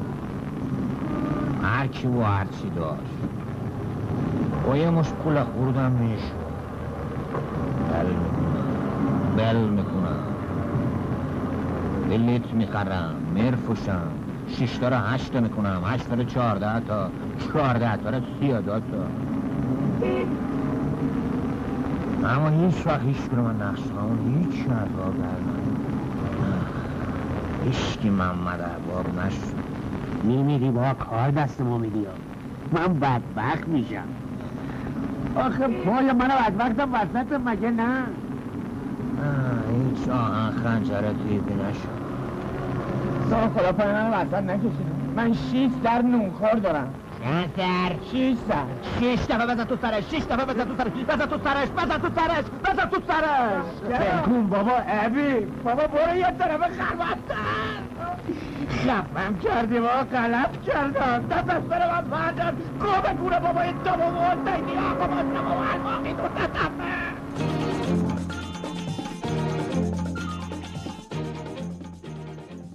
هر 1.63 1.87
کی 1.87 2.07
و 2.07 2.21
هر 2.21 2.45
چی 2.45 2.69
داشت. 2.69 3.01
با 4.67 4.91
مش 4.91 5.09
پول 5.09 5.43
خوردم 5.43 5.91
میشو 5.91 6.23
بل 7.89 8.05
می‌کنم. 8.05 8.65
بل 9.37 9.57
می‌کنم. 9.57 10.19
بلیت 12.09 12.53
می‌خرم. 12.53 13.15
مرفوشم 13.35 14.18
شش 14.57 14.77
تا 14.77 14.99
هشت 14.99 15.35
می‌کنم 15.35 15.81
هشت 15.85 16.09
تا 16.09 16.23
چهارده 16.23 16.79
تا. 16.79 17.09
چهارده 17.39 17.97
تا 17.97 18.21
سیاده 18.39 18.71
تا. 18.71 19.07
اما 22.27 22.49
هیچ 22.49 22.87
وقت 22.87 23.01
هیچ 23.01 23.17
کنم 23.31 23.41
من 23.41 23.55
نقش 23.61 23.81
هیچ 24.27 24.65
شرقا 24.65 25.11
برمن 25.11 25.59
هیچکی 27.65 28.09
محمد 28.09 28.61
ارباب 28.61 29.05
نشد. 29.19 29.59
میمیری 30.23 30.71
با 30.71 30.93
کار 30.93 31.31
دست 31.31 31.61
ما 31.61 31.77
میدی 31.77 32.05
من 32.71 32.99
بدبخت 32.99 33.67
میشم. 33.67 34.07
آخه 35.35 35.67
پای 35.67 36.11
منو 36.11 36.33
بدبختم 36.59 36.93
وسط 36.93 37.31
مگه 37.45 37.71
نه؟ 37.71 38.03
هیچ 39.69 40.09
آهن 40.09 40.51
خنجره 40.51 41.13
توی 41.13 41.39
بینش 41.39 41.75
سال 43.29 43.49
خدا 43.49 43.71
پای 43.71 43.93
منو 43.93 44.15
وسط 44.15 44.33
نکشید 44.43 44.71
من 45.15 45.33
شیش 45.33 45.71
در 45.83 46.01
نونخار 46.01 46.53
دارم. 46.53 46.93
چند 47.23 47.51
سر 47.57 47.95
شیش 48.11 48.37
سر 48.47 48.65
شیش 48.99 49.19
دفعه 49.19 49.45
بزن 49.45 49.63
تو 49.63 49.77
سرش. 49.81 50.03
شیش 50.09 50.23
دفعه 50.23 50.45
بزن 50.45 50.65
تو 50.65 50.75
سرش. 50.77 50.91
بزن 50.91 51.25
تو 51.25 51.37
سرش. 51.43 51.67
بزن 51.69 51.97
تو 51.97 52.09
سرش. 52.15 52.45
بزن 52.65 52.89
تو 52.89 53.01
سرش. 53.07 53.99
بگون 53.99 54.47
بابا 54.47 54.71
ابی. 54.87 55.33
بابا 55.63 55.87
برو 55.87 56.15
یه 56.17 56.31
طرف 56.39 56.61
خربستر 56.61 57.35
خفم 58.69 59.35
کردی 59.43 59.79
با 59.79 59.87
غلط 59.87 60.61
کردم. 60.67 61.25
از 61.49 61.63
سر 61.69 61.91
من 61.91 62.01
بردن 62.09 62.57
گو 62.79 62.87
بگونه 62.87 63.39
بابا 63.39 63.61
این 63.61 63.75
دامو 63.85 64.03
حسینی 64.03 64.77
آقا 64.77 65.07
مصطفی 65.13 65.55
و 65.55 65.63
الباقی 65.73 66.13
تو 66.13 66.27
دستمه 66.27 66.98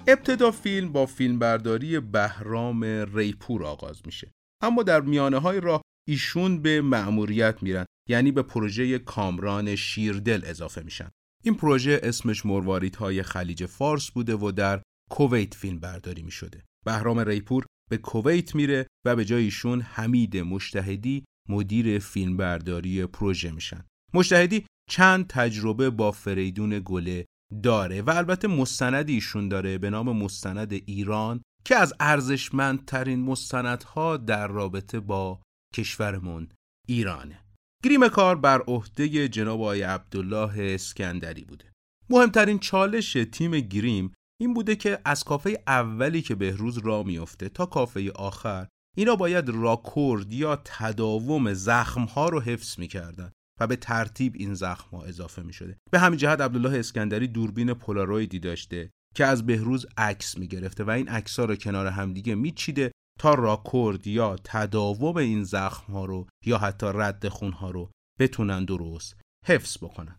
ابتدا 0.06 0.50
فیلم 0.50 0.92
با 0.92 1.06
فیلمبرداری 1.06 2.00
بهرام 2.00 2.84
ریپور 3.14 3.64
آغاز 3.64 4.02
میشه. 4.06 4.32
اما 4.62 4.82
در 4.82 5.00
میانه 5.00 5.38
های 5.38 5.60
راه 5.60 5.82
ایشون 6.08 6.62
به 6.62 6.80
مأموریت 6.80 7.62
میرن 7.62 7.84
یعنی 8.08 8.32
به 8.32 8.42
پروژه 8.42 8.98
کامران 8.98 9.76
شیردل 9.76 10.40
اضافه 10.44 10.82
میشن. 10.82 11.10
این 11.44 11.54
پروژه 11.54 12.00
اسمش 12.02 12.46
مرواریدهای 12.46 13.22
خلیج 13.22 13.66
فارس 13.66 14.10
بوده 14.10 14.34
و 14.34 14.50
در 14.50 14.82
کویت 15.10 15.54
فیلم 15.54 15.80
برداری 15.80 16.22
می‌شده. 16.22 16.64
بهرام 16.86 17.18
ریپور 17.18 17.66
به 17.90 17.96
کویت 17.96 18.54
میره 18.54 18.86
و 19.06 19.16
به 19.16 19.24
جای 19.24 19.44
ایشون 19.44 19.80
حمید 19.80 20.36
مجتهدی 20.36 21.24
مدیر 21.48 21.98
فیلمبرداری 21.98 23.06
پروژه 23.06 23.50
میشن. 23.50 23.84
مجتهدی 24.14 24.66
چند 24.90 25.26
تجربه 25.26 25.90
با 25.90 26.12
فریدون 26.12 26.80
گله 26.84 27.26
داره 27.62 28.02
و 28.02 28.10
البته 28.10 28.48
مستند 28.48 29.08
ایشون 29.08 29.48
داره 29.48 29.78
به 29.78 29.90
نام 29.90 30.16
مستند 30.16 30.72
ایران 30.72 31.42
که 31.64 31.76
از 31.76 31.94
ارزشمندترین 32.00 33.20
مستندها 33.20 34.16
در 34.16 34.46
رابطه 34.46 35.00
با 35.00 35.42
کشورمون 35.74 36.48
ایرانه. 36.88 37.44
گریم 37.84 38.08
کار 38.08 38.36
بر 38.36 38.60
عهده 38.60 39.28
جناب 39.28 39.60
آقای 39.60 39.82
عبدالله 39.82 40.74
اسکندری 40.74 41.44
بوده. 41.44 41.72
مهمترین 42.10 42.58
چالش 42.58 43.12
تیم 43.32 43.60
گریم 43.60 44.12
این 44.40 44.54
بوده 44.54 44.76
که 44.76 44.98
از 45.04 45.24
کافه 45.24 45.62
اولی 45.66 46.22
که 46.22 46.34
بهروز 46.34 46.78
را 46.78 47.02
میفته 47.02 47.48
تا 47.48 47.66
کافه 47.66 48.10
آخر 48.10 48.66
اینا 48.96 49.16
باید 49.16 49.48
راکورد 49.48 50.32
یا 50.32 50.56
تداوم 50.64 51.52
زخمها 51.52 52.28
رو 52.28 52.40
حفظ 52.40 52.78
می‌کردن. 52.78 53.32
و 53.60 53.66
به 53.66 53.76
ترتیب 53.76 54.32
این 54.36 54.54
زخم 54.54 54.96
ها 54.96 55.04
اضافه 55.04 55.42
می 55.42 55.52
شده. 55.52 55.76
به 55.90 55.98
همین 55.98 56.18
جهت 56.18 56.40
عبدالله 56.40 56.78
اسکندری 56.78 57.28
دوربین 57.28 57.74
پولارویدی 57.74 58.38
داشته 58.38 58.90
که 59.14 59.24
از 59.24 59.46
بهروز 59.46 59.86
عکس 59.96 60.38
می 60.38 60.48
گرفته 60.48 60.84
و 60.84 60.90
این 60.90 61.08
عکس 61.08 61.38
ها 61.38 61.44
رو 61.44 61.56
کنار 61.56 61.86
همدیگه 61.86 62.34
میچیده 62.34 62.92
تا 63.18 63.34
راکورد 63.34 64.06
یا 64.06 64.36
تداوم 64.44 65.16
این 65.16 65.44
زخم 65.44 65.92
ها 65.92 66.04
رو 66.04 66.26
یا 66.46 66.58
حتی 66.58 66.86
رد 66.94 67.28
خون 67.28 67.52
ها 67.52 67.70
رو 67.70 67.90
بتونن 68.18 68.64
درست 68.64 69.20
حفظ 69.46 69.76
بکنن. 69.76 70.16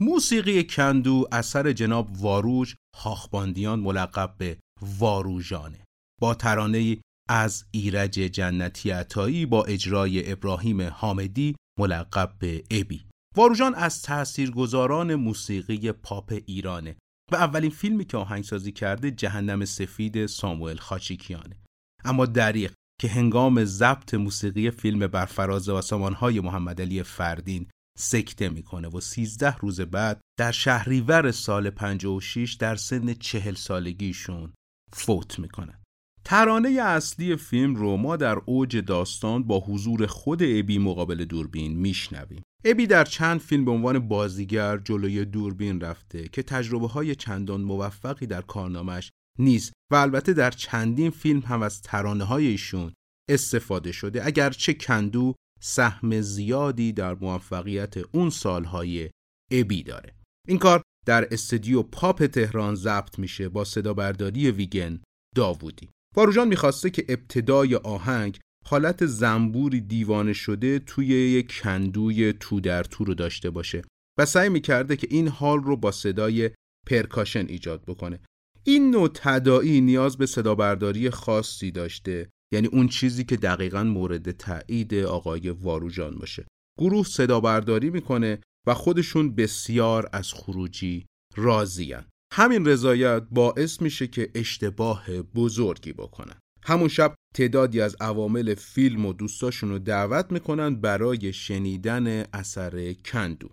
موسیقی 0.00 0.64
کندو 0.64 1.28
اثر 1.32 1.72
جناب 1.72 2.08
واروج 2.20 2.74
هاخباندیان 2.96 3.80
ملقب 3.80 4.34
به 4.38 4.58
واروژانه. 4.98 5.84
با 6.20 6.34
ترانه 6.34 6.96
از 7.28 7.64
ایرج 7.70 8.12
جنتی 8.12 8.90
عطایی 8.90 9.46
با 9.46 9.64
اجرای 9.64 10.32
ابراهیم 10.32 10.82
حامدی 10.82 11.56
ملقب 11.78 12.34
به 12.38 12.64
ابی. 12.70 13.04
واروژان 13.36 13.74
از 13.74 14.02
تاثیرگذاران 14.02 15.14
موسیقی 15.14 15.92
پاپ 15.92 16.40
ایرانه 16.46 16.96
و 17.32 17.36
اولین 17.36 17.70
فیلمی 17.70 18.04
که 18.04 18.16
آهنگسازی 18.16 18.72
کرده 18.72 19.10
جهنم 19.10 19.64
سفید 19.64 20.26
ساموئل 20.26 20.76
خاچیکیانه. 20.76 21.56
اما 22.04 22.26
دریق 22.26 22.72
که 23.00 23.08
هنگام 23.08 23.64
ضبط 23.64 24.14
موسیقی 24.14 24.70
فیلم 24.70 25.06
بر 25.06 25.24
فراز 25.24 25.68
آسمانهای 25.68 26.40
محمد 26.40 26.80
علی 26.80 27.02
فردین 27.02 27.66
سکته 27.98 28.48
می‌کنه 28.48 28.88
و 28.88 29.00
13 29.00 29.56
روز 29.56 29.80
بعد 29.80 30.20
در 30.38 30.52
شهریور 30.52 31.30
سال 31.30 31.70
56 31.70 32.54
در 32.54 32.76
سن 32.76 33.14
چهل 33.14 33.54
سالگیشون 33.54 34.52
فوت 34.92 35.38
می‌کنن 35.38 35.82
ترانه 36.28 36.68
اصلی 36.68 37.36
فیلم 37.36 37.74
رو 37.74 37.96
ما 37.96 38.16
در 38.16 38.38
اوج 38.46 38.76
داستان 38.76 39.42
با 39.42 39.60
حضور 39.60 40.06
خود 40.06 40.42
ابی 40.42 40.78
مقابل 40.78 41.24
دوربین 41.24 41.76
میشنویم. 41.76 42.42
ابی 42.64 42.86
در 42.86 43.04
چند 43.04 43.40
فیلم 43.40 43.64
به 43.64 43.70
عنوان 43.70 43.98
بازیگر 43.98 44.78
جلوی 44.78 45.24
دوربین 45.24 45.80
رفته 45.80 46.28
که 46.28 46.42
تجربه 46.42 46.88
های 46.88 47.14
چندان 47.14 47.60
موفقی 47.60 48.26
در 48.26 48.42
کارنامش 48.42 49.10
نیست 49.38 49.72
و 49.92 49.96
البته 49.96 50.32
در 50.32 50.50
چندین 50.50 51.10
فیلم 51.10 51.40
هم 51.40 51.62
از 51.62 51.82
ترانه 51.82 52.24
های 52.24 52.46
ایشون 52.46 52.92
استفاده 53.30 53.92
شده 53.92 54.26
اگرچه 54.26 54.74
کندو 54.74 55.34
سهم 55.60 56.20
زیادی 56.20 56.92
در 56.92 57.14
موفقیت 57.14 57.94
اون 58.12 58.30
سالهای 58.30 59.10
ابی 59.50 59.82
داره. 59.82 60.14
این 60.48 60.58
کار 60.58 60.82
در 61.06 61.28
استودیو 61.30 61.82
پاپ 61.82 62.26
تهران 62.26 62.74
ضبط 62.74 63.18
میشه 63.18 63.48
با 63.48 63.64
صدا 63.64 63.94
برداری 63.94 64.50
ویگن 64.50 65.00
داوودی. 65.34 65.88
واروژان 66.18 66.48
می‌خواسته 66.48 66.90
که 66.90 67.04
ابتدای 67.08 67.74
آهنگ 67.74 68.38
حالت 68.66 69.06
زنبوری 69.06 69.80
دیوانه 69.80 70.32
شده 70.32 70.78
توی 70.78 71.06
یک 71.06 71.60
کندوی 71.62 72.32
تو 72.32 72.60
در 72.60 72.84
تو 72.84 73.04
رو 73.04 73.14
داشته 73.14 73.50
باشه 73.50 73.82
و 74.18 74.26
سعی 74.26 74.48
می‌کرده 74.48 74.96
که 74.96 75.06
این 75.10 75.28
حال 75.28 75.62
رو 75.62 75.76
با 75.76 75.92
صدای 75.92 76.50
پرکاشن 76.86 77.46
ایجاد 77.48 77.82
بکنه. 77.84 78.20
این 78.64 78.90
نوع 78.90 79.10
تدائی 79.14 79.80
نیاز 79.80 80.16
به 80.16 80.26
صدا 80.26 80.54
برداری 80.54 81.10
خاصی 81.10 81.70
داشته 81.70 82.30
یعنی 82.52 82.66
اون 82.66 82.88
چیزی 82.88 83.24
که 83.24 83.36
دقیقا 83.36 83.84
مورد 83.84 84.30
تایید 84.30 84.94
آقای 84.94 85.50
واروژان 85.50 86.18
باشه. 86.18 86.46
گروه 86.78 87.06
صدا 87.06 87.40
برداری 87.40 87.90
می‌کنه 87.90 88.38
و 88.66 88.74
خودشون 88.74 89.34
بسیار 89.34 90.08
از 90.12 90.32
خروجی 90.32 91.06
راضیان 91.36 92.04
همین 92.32 92.66
رضایت 92.66 93.22
باعث 93.30 93.82
میشه 93.82 94.06
که 94.06 94.30
اشتباه 94.34 95.22
بزرگی 95.22 95.92
بکنن. 95.92 96.38
همون 96.62 96.88
شب 96.88 97.14
تعدادی 97.34 97.80
از 97.80 97.96
عوامل 98.00 98.54
فیلم 98.54 99.06
و 99.06 99.12
دوستاشون 99.12 99.70
رو 99.70 99.78
دعوت 99.78 100.32
می‌کنن 100.32 100.80
برای 100.80 101.32
شنیدن 101.32 102.24
اثر 102.32 102.92
کندو. 102.92 103.48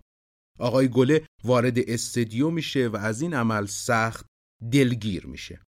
آقای 0.58 0.88
گله 0.88 1.26
وارد 1.44 1.78
استدیو 1.90 2.50
میشه 2.50 2.88
و 2.88 2.96
از 2.96 3.20
این 3.22 3.34
عمل 3.34 3.66
سخت 3.66 4.26
دلگیر 4.72 5.26
میشه. 5.26 5.60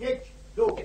یک 0.00 0.18
دو. 0.56 0.78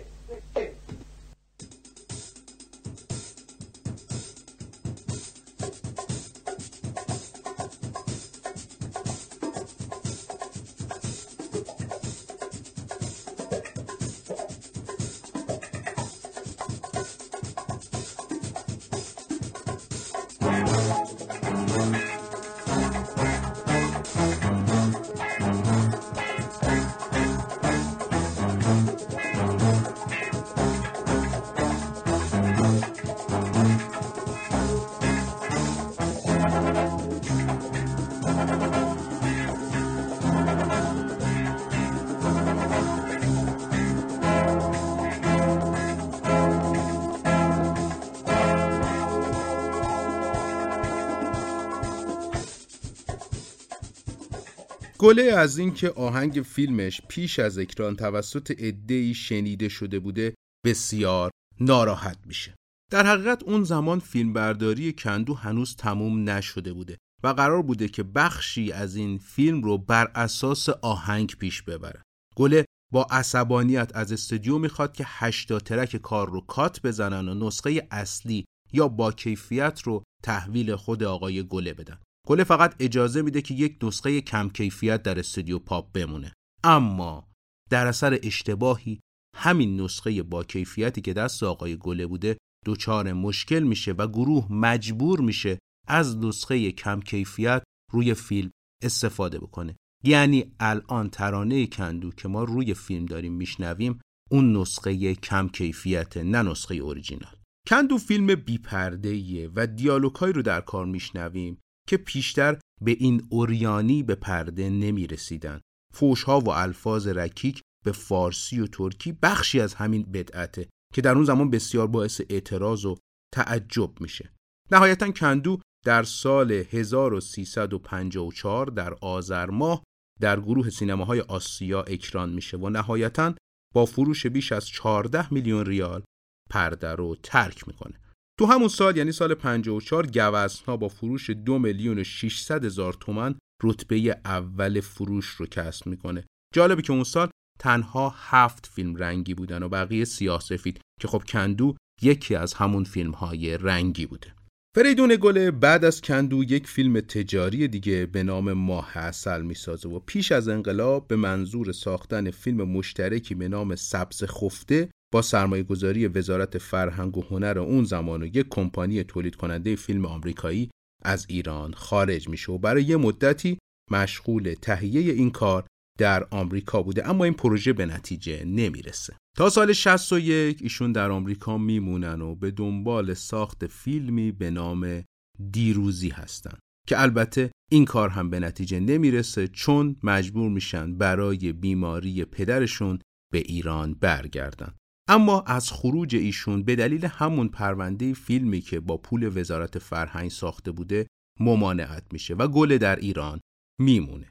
گله 55.02 55.24
از 55.24 55.58
اینکه 55.58 55.90
آهنگ 55.90 56.42
فیلمش 56.46 57.02
پیش 57.08 57.40
از 57.40 57.58
اکران 57.58 57.96
توسط 57.96 58.52
عده‌ای 58.52 59.14
شنیده 59.14 59.70
شده 59.70 60.00
بوده 60.00 60.34
بسیار 60.66 61.32
ناراحت 61.60 62.18
میشه. 62.26 62.56
در 62.92 63.06
حقیقت 63.06 63.44
اون 63.44 63.64
زمان 63.64 64.00
فیلمبرداری 64.00 64.94
کندو 64.94 65.34
هنوز 65.34 65.76
تموم 65.76 66.30
نشده 66.30 66.74
بوده 66.74 66.98
و 67.24 67.28
قرار 67.28 67.62
بوده 67.62 67.88
که 67.88 68.04
بخشی 68.04 68.72
از 68.72 68.96
این 68.96 69.18
فیلم 69.18 69.62
رو 69.62 69.78
بر 69.78 70.12
اساس 70.16 70.70
آهنگ 70.70 71.36
پیش 71.40 71.62
ببره 71.62 72.02
گله 72.36 72.66
با 72.92 73.08
عصبانیت 73.12 73.92
از 73.96 74.12
استودیو 74.12 74.58
می‌خواد 74.58 74.94
که 74.94 75.04
80 75.08 75.62
ترک 75.62 75.96
کار 75.96 76.30
رو 76.30 76.42
کات 76.42 76.82
بزنن 76.82 77.30
و 77.30 77.48
نسخه 77.48 77.88
اصلی 77.92 78.46
یا 78.74 78.88
با 78.88 79.12
کیفیت 79.12 79.82
رو 79.84 80.04
تحویل 80.24 80.76
خود 80.76 81.04
آقای 81.04 81.44
گله 81.48 81.74
بدن 81.74 81.98
گله 82.32 82.44
فقط 82.44 82.76
اجازه 82.80 83.22
میده 83.22 83.41
که 83.41 83.54
یک 83.54 83.78
نسخه 83.84 84.22
کم 84.22 84.50
کیفیت 84.50 85.04
در 85.04 85.20
استودیو 85.20 85.60
پاپ 85.60 85.91
بمونه. 85.91 86.34
اما 86.63 87.28
در 87.70 87.88
اثر 87.88 88.20
اشتباهی 88.24 89.00
همین 89.36 89.82
نسخه 89.82 90.24
با 90.24 90.44
کیفیتی 90.44 91.02
که 91.02 91.13
دست 91.13 91.44
آقای 91.44 91.78
گله 91.78 92.08
بوده 92.08 92.38
دچار 92.65 93.13
مشکل 93.13 93.60
میشه 93.60 93.91
و 93.91 94.08
گروه 94.08 94.54
مجبور 94.54 95.22
میشه 95.22 95.60
از 95.88 96.17
نسخه 96.17 96.72
کم 96.72 97.00
کیفیت 97.00 97.63
روی 97.94 98.13
فیلم 98.13 98.52
استفاده 98.84 99.39
بکنه. 99.39 99.76
یعنی 100.04 100.56
الان 100.60 101.10
ترانه 101.10 101.67
کندو 101.67 102.12
که 102.12 102.28
ما 102.28 102.44
روی 102.44 102.74
فیلم 102.74 103.06
داریم 103.06 103.34
میشنویم 103.34 104.00
اون 104.32 104.58
نسخه 104.58 105.15
کم 105.15 105.48
کیفیت 105.48 106.17
نه 106.17 106.41
نسخه 106.41 106.76
اوریجینال 106.76 107.36
کندو 107.67 107.98
فیلم 107.98 108.36
بیپرده 108.36 109.50
و 109.56 109.67
دیالوگهایی 109.67 110.34
رو 110.34 110.41
در 110.41 110.62
کار 110.62 110.86
میشنویم 110.86 111.58
که 111.88 111.98
پیشتر 111.98 112.60
به 112.82 112.91
این 112.91 113.28
اوریانی 113.30 114.04
به 114.04 114.15
پرده 114.15 114.70
نمی 114.70 115.08
رسیدن. 115.08 115.62
فوشها 115.94 116.39
و 116.39 116.50
الفاظ 116.50 117.08
رکیک 117.08 117.62
به 117.86 117.91
فارسی 117.91 118.60
و 118.60 118.67
ترکی 118.67 119.12
بخشی 119.12 119.60
از 119.60 119.74
همین 119.74 120.04
بدعته 120.04 120.70
که 120.94 121.02
در 121.02 121.15
اون 121.15 121.26
زمان 121.26 121.50
بسیار 121.50 121.88
باعث 121.88 122.22
اعتراض 122.30 122.86
و 122.86 122.98
تعجب 123.34 124.02
میشه. 124.02 124.34
نهایتا 124.72 125.12
کندو 125.12 125.60
در 125.86 126.04
سال 126.04 126.52
1354 126.52 128.67
در 128.67 128.94
آذر 128.94 129.50
ماه 129.50 129.84
در 130.22 130.39
گروه 130.39 130.70
سینماهای 130.70 131.22
آسیا 131.22 131.82
اکران 131.82 132.30
میشه 132.30 132.58
و 132.58 132.70
نهایتا 132.70 133.36
با 133.74 133.86
فروش 133.86 134.28
بیش 134.28 134.52
از 134.52 134.67
14 134.67 135.34
میلیون 135.34 135.65
ریال 135.65 136.04
پرده 136.50 136.91
رو 136.91 137.15
ترک 137.24 137.67
می‌کنه. 137.67 138.00
تو 138.39 138.46
همون 138.46 138.67
سال 138.67 138.98
یعنی 138.98 139.12
سال 139.12 139.34
54 139.34 140.06
گوزنها 140.06 140.78
با 140.78 140.88
فروش 140.88 141.30
دو 141.30 141.60
میلیون 141.60 142.00
و 142.00 142.04
600 142.04 142.65
هزار 142.65 142.94
تومن 142.94 143.36
رتبه 143.63 144.20
اول 144.26 144.80
فروش 144.80 145.26
رو 145.26 145.46
کسب 145.46 145.88
می‌کنه. 145.88 146.24
جالبه 146.54 146.82
که 146.82 146.94
اون 146.94 147.04
سال 147.04 147.30
تنها 147.60 148.15
هفت 148.17 148.65
فیلم 148.65 148.96
رنگی 148.96 149.34
بودن 149.34 149.63
و 149.63 149.70
بقیه 149.70 150.06
سیاه 150.06 150.39
سفید 150.41 150.80
که 151.02 151.08
خب 151.08 151.24
کندو 151.28 151.76
یکی 152.02 152.36
از 152.36 152.54
همون 152.54 152.84
فیلم 152.84 153.12
های 153.12 153.58
رنگی 153.58 154.06
بوده. 154.06 154.34
فریدون 154.76 155.15
گله 155.15 155.52
بعد 155.52 155.86
از 155.86 156.02
کندو 156.02 156.44
یک 156.44 156.67
فیلم 156.67 157.00
تجاری 157.00 157.67
دیگه 157.67 158.06
به 158.06 158.24
نام 158.24 158.54
ماه 158.54 158.98
اصل 158.98 159.41
می‌سازه 159.41 159.89
و 159.89 160.00
پیش 160.00 160.32
از 160.32 160.48
انقلاب 160.48 161.08
به 161.08 161.15
منظور 161.15 161.72
ساختن 161.72 162.32
فیلم 162.32 162.63
مشترکی 162.63 163.36
به 163.36 163.48
نام 163.48 163.76
سبز 163.76 164.24
خفته 164.24 164.89
با 165.13 165.21
سرمایه 165.21 165.63
گذاری 165.63 166.08
وزارت 166.08 166.58
فرهنگ 166.58 167.17
و 167.17 167.21
هنر 167.21 167.60
اون 167.60 167.84
زمان 167.84 168.24
و 168.24 168.26
یک 168.26 168.47
کمپانی 168.50 169.04
تولید 169.04 169.36
کننده 169.36 169.76
فیلم 169.76 170.06
آمریکایی 170.06 170.69
از 171.04 171.26
ایران 171.30 171.74
خارج 171.74 172.30
میشه 172.30 172.52
و 172.52 172.58
برای 172.58 172.84
یه 172.84 172.97
مدتی 172.97 173.58
مشغول 173.91 174.56
تهیه 174.62 175.13
این 175.13 175.32
کار 175.32 175.65
در 176.00 176.28
آمریکا 176.32 176.84
بوده. 176.84 177.10
اما 177.10 177.24
این 177.24 177.34
پروژه 177.34 177.74
به 177.74 177.86
نتیجه 177.86 178.45
نمی‌رسه. 178.45 179.15
تا 179.38 179.50
سال 179.50 179.74
61 179.74 180.62
ایشون 180.62 180.91
در 180.91 181.12
آمریکا 181.12 181.58
میمونن 181.58 182.21
و 182.21 182.36
به 182.36 182.52
دنبال 182.52 183.13
ساخت 183.13 183.67
فیلمی 183.67 184.32
به 184.32 184.52
نام 184.52 185.04
دیروزی 185.52 186.10
هستن 186.10 186.58
که 186.88 187.02
البته 187.02 187.52
این 187.71 187.86
کار 187.86 188.10
هم 188.10 188.30
به 188.30 188.39
نتیجه 188.39 188.80
نمی‌رسه 188.80 189.47
چون 189.47 189.95
مجبور 190.04 190.50
میشن 190.50 190.97
برای 190.97 191.54
بیماری 191.54 192.26
پدرشون 192.26 193.00
به 193.34 193.38
ایران 193.38 193.93
برگردن. 193.93 194.74
اما 195.12 195.41
از 195.41 195.71
خروج 195.71 196.15
ایشون 196.15 196.63
به 196.63 196.76
دلیل 196.76 197.06
همون 197.06 197.47
پرونده 197.47 198.13
فیلمی 198.13 198.62
که 198.62 198.80
با 198.80 198.97
پول 198.97 199.38
وزارت 199.38 199.80
فرهنگ 199.80 200.32
ساخته 200.32 200.71
بوده 200.71 201.08
ممانعت 201.39 202.04
میشه 202.13 202.34
و 202.34 202.47
گل 202.47 202.78
در 202.78 202.95
ایران 202.95 203.39
میمونه. 203.82 204.28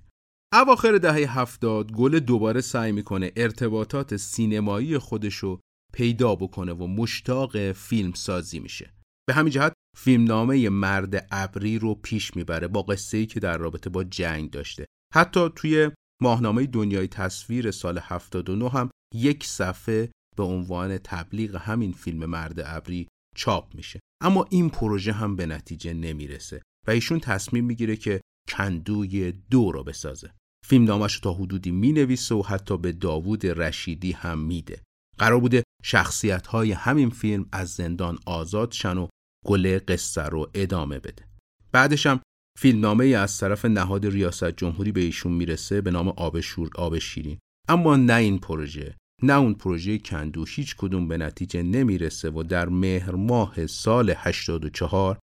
اواخر 0.53 0.99
دهه 0.99 1.39
هفتاد 1.39 1.93
گل 1.93 2.19
دوباره 2.19 2.61
سعی 2.61 2.93
می‌کنه 2.93 3.33
ارتباطات 3.37 4.17
سینمایی 4.17 4.99
خودشو 4.99 5.61
پیدا 5.93 6.35
بکنه 6.35 6.73
و 6.73 6.87
مشتاق 6.87 7.73
فیلم 7.73 8.13
سازی 8.13 8.61
میشه. 8.61 8.95
به 9.29 9.35
همین 9.35 9.51
جهت 9.51 9.73
فیلمنامه 9.97 10.69
مرد 10.69 11.29
ابری 11.31 11.79
رو 11.79 11.95
پیش 11.95 12.37
می‌بره 12.37 12.69
با 12.69 12.83
قصه 12.83 13.19
ای 13.19 13.27
که 13.27 13.41
در 13.41 13.59
رابطه 13.59 13.91
با 13.91 14.05
جنگ 14.05 14.51
داشته. 14.51 14.87
حتی 15.15 15.49
توی 15.57 15.91
ماهنامه 16.23 16.67
دنیای 16.67 17.09
تصویر 17.09 17.71
سال 17.71 17.99
79 18.03 18.71
هم 18.71 18.91
یک 19.15 19.47
صفحه 19.47 20.11
به 20.37 20.43
عنوان 20.43 20.99
تبلیغ 20.99 21.57
همین 21.57 21.93
فیلم 21.93 22.27
مرد 22.27 22.61
ابری 22.65 23.09
چاپ 23.37 23.75
میشه. 23.75 24.01
اما 24.23 24.47
این 24.51 24.71
پروژه 24.71 25.13
هم 25.13 25.37
به 25.37 25.47
نتیجه 25.47 25.93
نمی‌رسه 25.93 26.63
و 26.87 26.91
ایشون 26.91 27.21
تصمیم 27.21 27.65
می‌گیره 27.65 27.97
که 27.97 28.21
کندوی 28.49 29.33
دو 29.33 29.73
رو 29.73 29.85
بسازه. 29.85 30.31
فیلم 30.67 30.85
نامش 30.85 31.21
تا 31.21 31.33
حدودی 31.33 31.71
می‌نویسه 31.71 32.35
و 32.35 32.43
حتی 32.43 32.79
به 32.79 32.93
داوود 32.93 33.47
رشیدی 33.47 34.13
هم 34.13 34.39
میده. 34.39 34.83
قرار 35.19 35.41
بوده 35.41 35.63
شخصیت 35.83 36.47
های 36.47 36.73
همین 36.73 37.11
فیلم 37.11 37.47
از 37.53 37.71
زندان 37.71 38.19
آزاد 38.27 38.73
شن 38.73 38.99
و 38.99 39.09
گله 39.47 39.79
قصه 39.79 40.23
رو 40.23 40.51
ادامه 40.55 40.99
بده. 40.99 41.25
بعدش 41.73 42.07
هم 42.07 42.21
فیلمنامه 42.59 43.05
از 43.05 43.39
طرف 43.39 43.65
نهاد 43.65 44.07
ریاست 44.07 44.51
جمهوری 44.51 44.93
به 44.93 45.01
ایشون 45.01 45.33
می‌رسه 45.33 45.81
به 45.81 45.91
نام 45.91 46.09
آب 46.09 46.41
شور 46.41 46.71
آب 46.75 46.99
شیرین 46.99 47.39
اما 47.69 47.97
نه 47.97 48.15
این 48.15 48.39
پروژه. 48.39 48.97
نه 49.23 49.33
اون 49.33 49.55
پروژه 49.55 49.99
کندو 49.99 50.45
هیچ 50.45 50.77
کدوم 50.77 51.09
به 51.09 51.17
نتیجه 51.17 51.63
نمی‌رسه 51.63 52.31
و 52.31 52.43
در 52.43 52.69
مهر 52.69 53.15
ماه 53.15 53.67
سال 53.67 54.15
84 54.17 55.19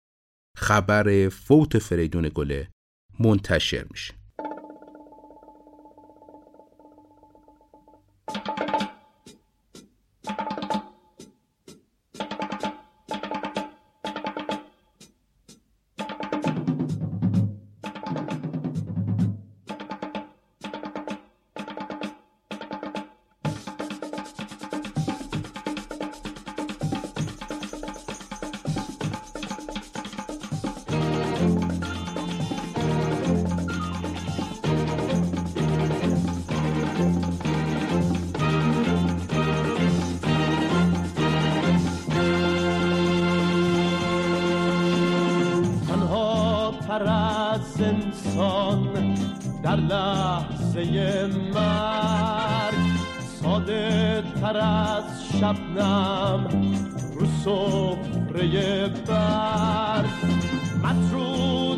خبر 0.57 1.29
فوت 1.29 1.77
فریدون 1.77 2.29
گله 2.35 2.67
منتشر 3.19 3.85
میشه. 3.91 4.13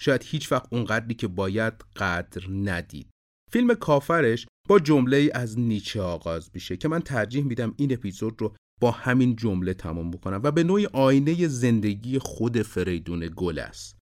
شاید 0.00 0.22
هیچ 0.24 0.52
وقت 0.52 0.72
اونقدری 0.72 1.14
که 1.14 1.28
باید 1.28 1.72
قدر 1.96 2.46
ندید. 2.50 3.10
فیلم 3.52 3.74
کافرش 3.74 4.46
با 4.68 4.78
جمله 4.78 5.30
از 5.34 5.58
نیچه 5.58 6.02
آغاز 6.02 6.50
میشه 6.54 6.76
که 6.76 6.88
من 6.88 7.00
ترجیح 7.00 7.44
میدم 7.44 7.74
این 7.76 7.92
اپیزود 7.92 8.40
رو 8.40 8.56
با 8.80 8.90
همین 8.90 9.36
جمله 9.36 9.74
تمام 9.74 10.10
بکنم 10.10 10.40
و 10.42 10.50
به 10.50 10.64
نوعی 10.64 10.86
آینه 10.86 11.48
زندگی 11.48 12.18
خود 12.18 12.62
فریدون 12.62 13.30
گل 13.36 13.58
است. 13.58 13.98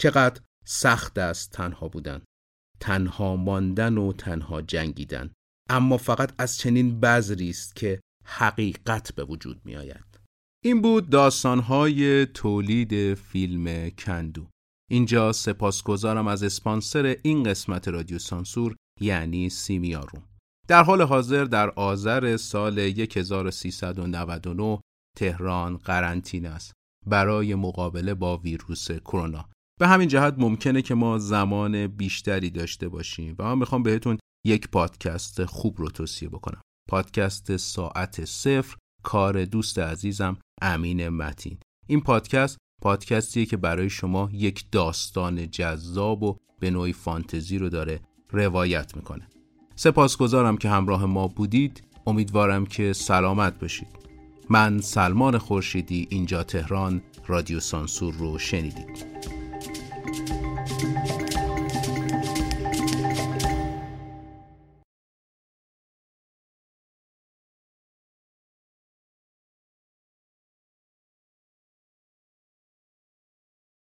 چقدر 0.00 0.40
سخت 0.66 1.18
است 1.18 1.52
تنها 1.52 1.88
بودن. 1.88 2.22
تنها 2.80 3.36
ماندن 3.36 3.98
و 3.98 4.12
تنها 4.12 4.62
جنگیدن. 4.62 5.32
اما 5.70 5.96
فقط 5.96 6.32
از 6.38 6.58
چنین 6.58 7.00
بذری 7.00 7.50
است 7.50 7.76
که 7.76 8.00
حقیقت 8.24 9.14
به 9.14 9.24
وجود 9.24 9.60
می 9.64 9.76
آید. 9.76 10.20
این 10.64 10.82
بود 10.82 11.10
داستانهای 11.10 12.26
تولید 12.26 13.14
فیلم 13.14 13.90
کندو. 13.90 14.46
اینجا 14.90 15.32
سپاسگزارم 15.32 16.28
از 16.28 16.42
اسپانسر 16.42 17.16
این 17.22 17.42
قسمت 17.42 17.88
رادیو 17.88 18.18
سانسور 18.18 18.76
یعنی 19.00 19.48
سیمیاروم. 19.48 20.22
در 20.68 20.82
حال 20.82 21.02
حاضر 21.02 21.44
در 21.44 21.70
آذر 21.70 22.36
سال 22.36 22.78
1399 22.78 24.80
تهران 25.16 25.76
قرنطینه 25.76 26.48
است 26.48 26.72
برای 27.06 27.54
مقابله 27.54 28.14
با 28.14 28.36
ویروس 28.36 28.90
کرونا. 28.90 29.48
به 29.80 29.88
همین 29.88 30.08
جهت 30.08 30.34
ممکنه 30.38 30.82
که 30.82 30.94
ما 30.94 31.18
زمان 31.18 31.86
بیشتری 31.86 32.50
داشته 32.50 32.88
باشیم 32.88 33.34
و 33.38 33.44
من 33.44 33.58
می‌خوام 33.58 33.82
بهتون 33.82 34.18
یک 34.46 34.68
پادکست 34.68 35.44
خوب 35.44 35.78
رو 35.78 35.90
توصیه 35.90 36.28
بکنم. 36.28 36.60
پادکست 36.88 37.56
ساعت 37.56 38.24
صفر 38.24 38.76
کار 39.02 39.44
دوست 39.44 39.78
عزیزم 39.78 40.36
امین 40.62 41.08
متین. 41.08 41.58
این 41.86 42.00
پادکست 42.00 42.58
پادکستیه 42.82 43.46
که 43.46 43.56
برای 43.56 43.90
شما 43.90 44.30
یک 44.32 44.64
داستان 44.72 45.50
جذاب 45.50 46.22
و 46.22 46.36
به 46.60 46.70
نوعی 46.70 46.92
فانتزی 46.92 47.58
رو 47.58 47.68
داره 47.68 48.00
روایت 48.30 48.96
می‌کنه. 48.96 49.28
سپاسگزارم 49.76 50.56
که 50.56 50.68
همراه 50.68 51.06
ما 51.06 51.28
بودید. 51.28 51.82
امیدوارم 52.06 52.66
که 52.66 52.92
سلامت 52.92 53.60
باشید. 53.60 53.88
من 54.50 54.80
سلمان 54.80 55.38
خورشیدی 55.38 56.06
اینجا 56.10 56.42
تهران 56.42 57.02
رادیو 57.26 57.60
سانسور 57.60 58.14
رو 58.14 58.38
شنیدید. 58.38 59.06